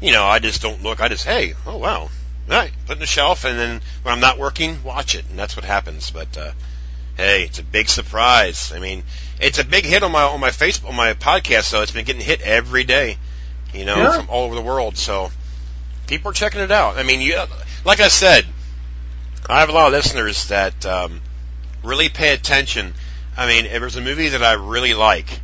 you 0.00 0.12
know, 0.12 0.24
I 0.24 0.38
just 0.38 0.62
don't 0.62 0.82
look. 0.82 1.00
I 1.00 1.08
just, 1.08 1.24
hey, 1.24 1.54
oh 1.66 1.76
wow, 1.76 2.00
all 2.00 2.10
right, 2.48 2.72
put 2.86 2.92
it 2.92 2.94
in 2.94 2.98
the 3.00 3.06
shelf, 3.06 3.44
and 3.44 3.58
then 3.58 3.80
when 4.02 4.12
I'm 4.12 4.20
not 4.20 4.38
working, 4.38 4.82
watch 4.82 5.14
it, 5.14 5.24
and 5.30 5.38
that's 5.38 5.54
what 5.54 5.64
happens. 5.64 6.10
But 6.10 6.36
uh, 6.36 6.52
hey, 7.16 7.44
it's 7.44 7.58
a 7.60 7.62
big 7.62 7.88
surprise. 7.88 8.72
I 8.74 8.78
mean, 8.80 9.04
it's 9.40 9.58
a 9.58 9.64
big 9.64 9.84
hit 9.84 10.02
on 10.02 10.10
my 10.12 10.22
on 10.22 10.40
my 10.40 10.50
Facebook 10.50 10.88
on 10.88 10.96
my 10.96 11.12
podcast, 11.14 11.64
so 11.64 11.82
it's 11.82 11.92
been 11.92 12.04
getting 12.04 12.22
hit 12.22 12.40
every 12.40 12.84
day, 12.84 13.16
you 13.74 13.84
know, 13.84 13.96
Yeah. 13.96 14.12
from 14.16 14.28
all 14.30 14.44
over 14.46 14.54
the 14.56 14.60
world. 14.62 14.96
So 14.98 15.30
people 16.08 16.30
are 16.30 16.34
checking 16.34 16.60
it 16.60 16.72
out. 16.72 16.96
I 16.98 17.02
mean, 17.04 17.20
you 17.20 17.40
like 17.84 18.00
I 18.00 18.08
said, 18.08 18.44
I 19.48 19.60
have 19.60 19.68
a 19.68 19.72
lot 19.72 19.86
of 19.86 19.92
listeners 19.92 20.48
that 20.48 20.84
um, 20.86 21.20
really 21.82 22.08
pay 22.08 22.32
attention. 22.32 22.94
I 23.36 23.46
mean, 23.46 23.66
if 23.66 23.80
there's 23.80 23.96
a 23.96 24.00
movie 24.00 24.28
that 24.28 24.42
I 24.42 24.52
really 24.54 24.94
like, 24.94 25.40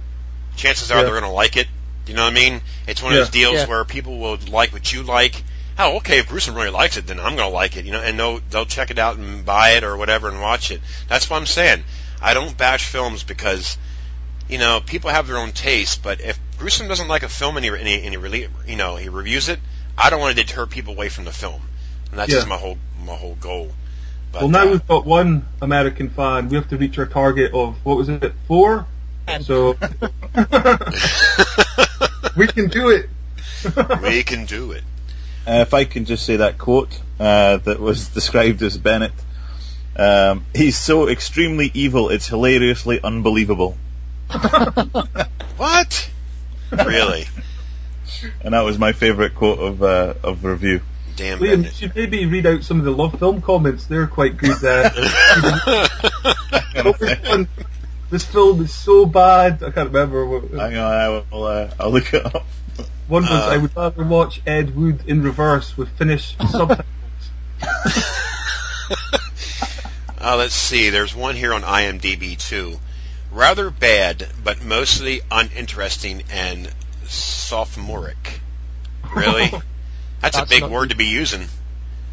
chances 0.56 0.90
are 0.90 0.96
Yeah. 0.98 1.02
they're 1.04 1.12
going 1.12 1.22
to 1.24 1.30
like 1.30 1.56
it. 1.56 1.68
You 2.06 2.14
know 2.14 2.24
what 2.24 2.32
I 2.32 2.34
mean? 2.34 2.60
It's 2.86 3.02
one 3.02 3.12
of 3.12 3.18
those 3.18 3.30
deals 3.30 3.54
Yeah. 3.54 3.66
where 3.66 3.84
people 3.84 4.18
will 4.18 4.38
like 4.50 4.72
what 4.72 4.92
you 4.92 5.02
like. 5.02 5.42
Oh, 5.78 5.96
okay. 5.98 6.18
If 6.18 6.28
Gruesome 6.28 6.54
really 6.54 6.70
likes 6.70 6.96
it, 6.96 7.06
then 7.06 7.20
I'm 7.20 7.36
going 7.36 7.48
to 7.48 7.54
like 7.54 7.76
it. 7.76 7.84
You 7.84 7.92
know, 7.92 8.00
and 8.02 8.18
they'll 8.18 8.40
they'll 8.50 8.66
check 8.66 8.90
it 8.90 8.98
out 8.98 9.16
and 9.16 9.44
buy 9.44 9.70
it 9.70 9.84
or 9.84 9.96
whatever 9.96 10.28
and 10.28 10.40
watch 10.40 10.70
it. 10.70 10.80
That's 11.08 11.28
what 11.30 11.36
I'm 11.36 11.46
saying. 11.46 11.84
I 12.20 12.34
don't 12.34 12.56
bash 12.56 12.86
films 12.86 13.22
because 13.22 13.78
you 14.48 14.58
know 14.58 14.80
people 14.84 15.10
have 15.10 15.26
their 15.26 15.36
own 15.38 15.52
taste. 15.52 16.02
But 16.02 16.20
if 16.20 16.38
Gruesome 16.58 16.88
doesn't 16.88 17.08
like 17.08 17.22
a 17.22 17.28
film 17.28 17.56
and 17.56 17.64
he 17.64 17.70
and 17.70 17.86
he, 17.86 17.94
and 18.02 18.10
he 18.10 18.16
really 18.16 18.48
you 18.66 18.76
know 18.76 18.96
he 18.96 19.08
reviews 19.08 19.48
it, 19.48 19.60
I 19.96 20.10
don't 20.10 20.20
want 20.20 20.36
to 20.36 20.42
deter 20.44 20.66
people 20.66 20.94
away 20.94 21.10
from 21.10 21.24
the 21.24 21.32
film. 21.32 21.62
And 22.10 22.18
that's 22.18 22.30
Yeah. 22.30 22.38
just 22.38 22.48
my 22.48 22.56
whole 22.56 22.78
my 23.04 23.14
whole 23.14 23.36
goal. 23.36 23.70
But, 24.32 24.42
well, 24.42 24.50
now 24.50 24.62
uh, 24.64 24.72
we've 24.72 24.86
got 24.86 25.06
one 25.06 25.46
American 25.62 26.10
fan. 26.10 26.48
We 26.48 26.56
have 26.56 26.68
to 26.68 26.76
reach 26.76 26.98
our 26.98 27.06
target 27.06 27.52
of 27.54 27.76
what 27.84 27.96
was 27.96 28.08
it, 28.08 28.32
four? 28.46 28.86
Ten. 29.26 29.42
So 29.42 29.72
we 32.36 32.46
can 32.46 32.68
do 32.68 32.90
it. 32.90 33.08
we 34.02 34.22
can 34.22 34.44
do 34.46 34.72
it. 34.72 34.84
Uh, 35.46 35.60
if 35.62 35.72
I 35.72 35.84
can 35.84 36.04
just 36.04 36.26
say 36.26 36.36
that 36.36 36.58
quote 36.58 37.00
uh, 37.18 37.56
that 37.58 37.80
was 37.80 38.08
described 38.14 38.62
as 38.62 38.76
Bennett. 38.76 39.12
Um, 39.96 40.44
he's 40.54 40.78
so 40.78 41.08
extremely 41.08 41.70
evil, 41.74 42.10
it's 42.10 42.28
hilariously 42.28 43.00
unbelievable. 43.02 43.76
What? 45.56 46.10
really? 46.70 47.24
And 48.42 48.54
that 48.54 48.60
was 48.60 48.78
my 48.78 48.92
favourite 48.92 49.34
quote 49.34 49.58
of 49.58 49.82
uh, 49.82 50.14
of 50.22 50.42
the 50.42 50.50
review. 50.50 50.82
Damn 51.18 51.40
Liam, 51.40 51.64
you 51.64 51.70
should 51.70 51.96
maybe 51.96 52.26
read 52.26 52.46
out 52.46 52.62
some 52.62 52.78
of 52.78 52.84
the 52.84 52.94
LoveFilm 52.94 53.42
comments. 53.42 53.86
They're 53.86 54.06
quite 54.06 54.36
good. 54.36 54.62
Uh, 54.64 54.88
what 56.82 57.00
was 57.00 57.18
one? 57.28 57.48
this 58.08 58.24
film 58.24 58.62
is 58.62 58.72
so 58.72 59.04
bad. 59.04 59.64
I 59.64 59.72
can't 59.72 59.90
remember. 59.90 60.24
What, 60.24 60.50
Hang 60.50 60.76
on, 60.76 60.92
I 60.92 61.08
will. 61.08 61.44
Uh, 61.44 61.70
I'll 61.80 61.90
look 61.90 62.14
it 62.14 62.24
up. 62.24 62.46
one 63.08 63.24
was 63.24 63.32
Uh. 63.32 63.48
I 63.50 63.56
would 63.56 63.76
rather 63.76 64.04
watch 64.04 64.40
Ed 64.46 64.76
Wood 64.76 65.00
in 65.08 65.24
reverse 65.24 65.76
with 65.76 65.88
Finnish 65.98 66.36
subtitles. 66.50 66.86
Uh, 70.20 70.36
let's 70.36 70.54
see. 70.54 70.90
There's 70.90 71.14
one 71.14 71.36
here 71.36 71.54
on 71.54 71.62
IMDb 71.62 72.36
too. 72.36 72.78
Rather 73.30 73.70
bad, 73.70 74.26
but 74.42 74.62
mostly 74.64 75.20
uninteresting 75.30 76.24
and 76.32 76.68
sophomoric. 77.06 78.40
Really? 79.14 79.52
That's, 80.20 80.38
a 80.38 80.46
big 80.46 80.64
word 80.64 80.90
to 80.90 80.96
be 80.96 81.06
using. 81.06 81.46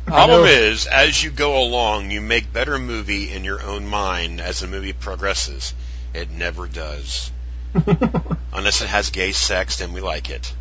Problem 0.06 0.46
is, 0.46 0.86
as 0.86 1.24
you 1.24 1.32
go 1.32 1.64
along, 1.64 2.12
you 2.12 2.22
make 2.22 2.54
better 2.54 2.78
movie 2.78 3.34
in 3.34 3.44
your 3.44 3.62
own 3.62 3.88
mind 3.88 4.40
as 4.40 4.60
the 4.60 4.68
movie 4.68 4.94
progresses. 4.94 5.74
It 6.14 6.30
never 6.30 6.68
does. 6.68 7.32
Unless 8.54 8.82
it 8.82 8.88
has 8.88 9.10
gay 9.10 9.32
sex, 9.32 9.80
then 9.80 9.94
we 9.94 10.02
like 10.02 10.30
it. 10.30 10.54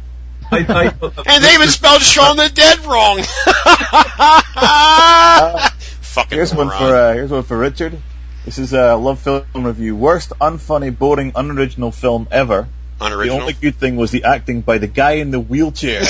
I, 0.50 0.64
I, 0.68 1.06
And 1.26 1.44
they 1.44 1.54
even 1.54 1.68
spelled 1.68 2.02
Shaun 2.02 2.36
the 2.36 2.48
Dead 2.48 2.84
wrong. 2.86 3.18
Fucking 6.00 6.38
Here's 6.38 6.54
one 6.54 6.68
for 6.68 6.74
uh, 6.74 7.14
here's 7.14 7.30
one 7.30 7.42
for 7.42 7.58
Richard. 7.58 7.98
This 8.44 8.58
is 8.58 8.72
a 8.72 8.96
LoveFilm 8.96 9.64
review. 9.64 9.96
Worst 9.96 10.32
unfunny, 10.40 10.96
boring, 10.96 11.32
unoriginal 11.34 11.92
film 11.92 12.28
ever. 12.30 12.68
Unoriginal. 13.00 13.36
The 13.36 13.42
only 13.42 13.52
good 13.54 13.76
thing 13.76 13.96
was 13.96 14.10
the 14.10 14.24
acting 14.24 14.60
by 14.60 14.78
the 14.78 14.86
guy 14.86 15.12
in 15.12 15.30
the 15.30 15.40
wheelchair. 15.40 16.02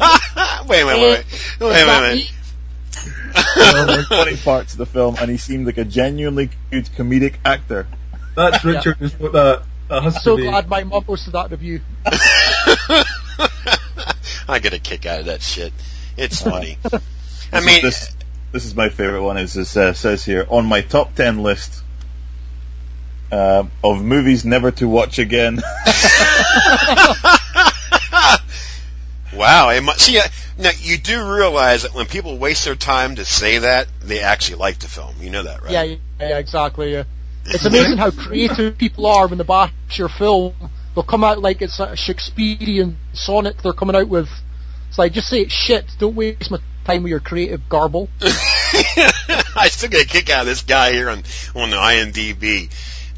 wait, 0.68 0.84
wait, 0.84 0.84
wait, 0.84 1.00
wait, 1.00 1.24
wait, 1.60 1.86
wait, 1.86 1.86
wait. 1.86 2.14
me? 2.16 2.28
One 3.56 4.04
funny 4.04 4.36
parts 4.36 4.72
of 4.72 4.78
the 4.78 4.86
film, 4.86 5.16
and 5.20 5.30
he 5.30 5.36
seemed 5.36 5.66
like 5.66 5.78
a 5.78 5.84
genuinely 5.84 6.50
good 6.70 6.86
comedic 6.96 7.34
actor. 7.44 7.86
that's 8.34 8.64
Richard. 8.64 8.96
Is 9.00 9.12
what 9.18 9.32
that, 9.32 9.62
that 9.88 10.02
has 10.02 10.22
So 10.22 10.36
to 10.36 10.42
be. 10.42 10.48
glad 10.48 10.68
my 10.68 10.84
mum 10.84 11.04
posted 11.04 11.32
that 11.34 11.50
review. 11.50 11.80
I 14.46 14.58
get 14.60 14.72
a 14.74 14.78
kick 14.78 15.06
out 15.06 15.20
of 15.20 15.26
that 15.26 15.42
shit. 15.42 15.72
It's 16.16 16.44
Uh, 16.46 16.50
funny. 16.50 16.78
I 17.52 17.60
mean, 17.60 17.82
this, 17.82 18.10
this 18.52 18.64
is 18.64 18.74
my 18.74 18.88
favorite 18.88 19.22
one. 19.22 19.36
Is 19.38 19.52
this 19.54 19.76
uh, 19.76 19.92
says 19.94 20.24
here 20.24 20.46
on 20.48 20.66
my 20.66 20.80
top 20.82 21.14
ten 21.14 21.38
list 21.42 21.82
uh, 23.32 23.64
of 23.82 24.02
movies 24.02 24.44
never 24.44 24.70
to 24.72 24.86
watch 24.88 25.18
again. 25.18 25.60
wow. 29.36 29.70
It 29.70 29.82
mu 29.82 29.92
see, 29.96 30.20
now 30.58 30.70
you 30.78 30.98
do 30.98 31.34
realize 31.34 31.82
that 31.82 31.94
when 31.94 32.06
people 32.06 32.38
waste 32.38 32.64
their 32.64 32.74
time 32.74 33.16
to 33.16 33.24
say 33.24 33.58
that, 33.58 33.88
they 34.00 34.20
actually 34.20 34.56
like 34.56 34.78
the 34.78 34.88
film. 34.88 35.16
You 35.20 35.30
know 35.30 35.42
that, 35.42 35.62
right? 35.62 35.72
Yeah, 35.72 35.82
yeah, 35.82 35.96
yeah, 36.20 36.38
exactly. 36.38 36.92
Yeah. 36.92 37.04
It's 37.46 37.66
amazing 37.66 37.98
how 37.98 38.10
creative 38.10 38.78
people 38.78 39.04
are 39.04 39.26
when 39.26 39.36
they 39.36 39.44
bash 39.44 39.70
your 39.96 40.08
film. 40.08 40.54
They'll 40.94 41.04
come 41.04 41.22
out 41.22 41.40
like 41.40 41.60
it's 41.60 41.78
a 41.78 41.94
Shakespearean 41.94 42.96
sonnet 43.12 43.58
they're 43.62 43.74
coming 43.74 43.94
out 43.94 44.08
with. 44.08 44.30
It's 44.88 44.98
like, 44.98 45.12
just 45.12 45.28
say 45.28 45.40
it's 45.42 45.52
shit. 45.52 45.84
Don't 45.98 46.14
waste 46.14 46.50
my 46.50 46.58
time 46.86 47.02
with 47.02 47.10
your 47.10 47.20
creative 47.20 47.68
garble. 47.68 48.08
I 48.22 49.68
still 49.70 49.90
get 49.90 50.06
a 50.06 50.08
kick 50.08 50.30
out 50.30 50.42
of 50.42 50.46
this 50.46 50.62
guy 50.62 50.92
here 50.92 51.10
on 51.10 51.22
on 51.54 51.70
the 51.70 51.76
IMDb. 51.76 52.70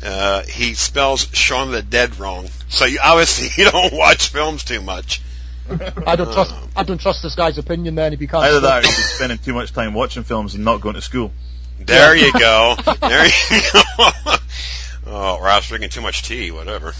Uh, 0.02 0.42
he 0.42 0.74
spells 0.74 1.28
Shaun 1.32 1.68
of 1.68 1.72
the 1.72 1.82
Dead 1.82 2.18
wrong, 2.18 2.48
so 2.68 2.84
you, 2.84 2.98
obviously 3.02 3.48
you 3.62 3.70
don't 3.70 3.92
watch 3.92 4.28
films 4.28 4.64
too 4.64 4.80
much. 4.80 5.22
I 6.06 6.16
don't 6.16 6.32
trust. 6.32 6.54
I 6.76 6.82
don't 6.82 7.00
trust 7.00 7.22
this 7.22 7.34
guy's 7.34 7.58
opinion. 7.58 7.94
Then 7.94 8.12
if 8.12 8.20
he 8.20 8.26
can't. 8.26 8.44
Either 8.44 8.60
that, 8.60 8.84
or 8.84 8.86
he's 8.86 9.14
spending 9.14 9.38
too 9.38 9.52
much 9.52 9.72
time 9.72 9.94
watching 9.94 10.22
films 10.22 10.54
and 10.54 10.64
not 10.64 10.80
going 10.80 10.94
to 10.94 11.02
school. 11.02 11.32
There 11.80 12.16
you 12.16 12.32
go. 12.32 12.76
There 13.00 13.26
you 13.26 13.60
go. 13.72 13.82
oh, 15.06 15.36
or 15.40 15.48
I 15.48 15.56
was 15.56 15.66
drinking 15.66 15.90
too 15.90 16.00
much 16.00 16.22
tea. 16.22 16.50
Whatever. 16.50 16.92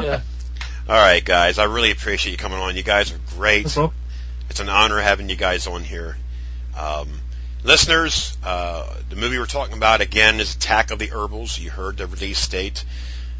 Yeah. 0.00 0.20
All 0.88 0.96
right, 0.96 1.24
guys. 1.24 1.58
I 1.58 1.64
really 1.64 1.90
appreciate 1.90 2.32
you 2.32 2.38
coming 2.38 2.58
on. 2.58 2.76
You 2.76 2.82
guys 2.82 3.12
are 3.12 3.20
great. 3.36 3.74
No. 3.76 3.92
It's 4.50 4.60
an 4.60 4.68
honor 4.68 5.00
having 5.00 5.28
you 5.28 5.36
guys 5.36 5.66
on 5.66 5.82
here. 5.82 6.16
Um, 6.78 7.08
listeners, 7.62 8.36
uh, 8.44 8.94
the 9.08 9.16
movie 9.16 9.38
we're 9.38 9.46
talking 9.46 9.76
about 9.76 10.00
again 10.00 10.40
is 10.40 10.54
Attack 10.54 10.90
of 10.90 10.98
the 10.98 11.06
Herbals. 11.06 11.58
You 11.58 11.70
heard 11.70 11.96
the 11.96 12.06
release 12.06 12.46
date. 12.48 12.84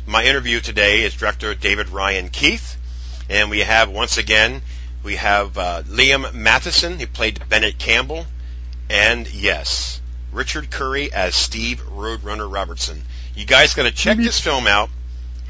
My 0.07 0.24
interview 0.24 0.61
today 0.61 1.02
is 1.02 1.14
director 1.14 1.54
David 1.54 1.88
Ryan 1.88 2.28
Keith, 2.28 2.76
and 3.28 3.50
we 3.50 3.60
have 3.60 3.90
once 3.90 4.18
again 4.18 4.62
we 5.04 5.16
have 5.16 5.58
uh, 5.58 5.82
Liam 5.82 6.32
Matheson. 6.32 6.98
He 6.98 7.06
played 7.06 7.46
Bennett 7.48 7.78
Campbell, 7.78 8.24
and 8.88 9.32
yes, 9.32 10.00
Richard 10.32 10.70
Curry 10.70 11.12
as 11.12 11.37
Steve 11.37 11.82
Roadrunner 11.87 12.50
Robertson. 12.50 13.02
You 13.37 13.44
guys 13.44 13.74
got 13.74 13.82
to 13.82 13.92
check 13.92 14.16
this 14.16 14.40
film 14.40 14.66
out. 14.66 14.88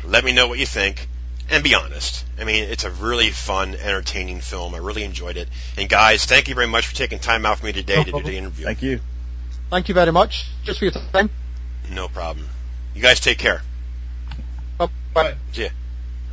Let 0.05 0.25
me 0.25 0.33
know 0.33 0.49
what 0.49 0.59
you 0.59 0.67
think 0.67 1.09
and 1.51 1.63
be 1.63 1.75
honest. 1.75 2.25
I 2.39 2.45
mean, 2.45 2.65
it's 2.65 2.85
a 2.85 2.91
really 2.91 3.31
fun, 3.31 3.75
entertaining 3.75 4.41
film. 4.41 4.75
I 4.75 4.79
really 4.79 5.05
enjoyed 5.05 5.37
it. 5.37 5.49
And 5.77 5.89
guys, 5.89 6.25
thank 6.25 6.49
you 6.49 6.55
very 6.55 6.67
much 6.67 6.87
for 6.87 6.95
taking 6.95 7.19
time 7.19 7.47
out 7.47 7.59
for 7.59 7.67
me 7.67 7.73
today 7.73 8.03
to 8.03 8.11
do 8.11 8.23
the 8.23 8.37
interview. 8.37 8.65
Thank 8.67 8.83
you. 8.83 9.01
Thank 9.71 9.89
you 9.89 9.95
very 9.95 10.13
much. 10.13 10.49
Just 10.65 10.79
for 10.79 10.87
your 10.87 10.93
time. 10.93 11.31
No 11.91 12.09
problem. 12.09 12.47
You 12.95 13.03
guys 13.03 13.21
take 13.21 13.39
care. 13.39 13.63
Bye. 14.79 14.89
Bye. 15.13 15.35
See 15.53 15.65
ya. 15.65 15.69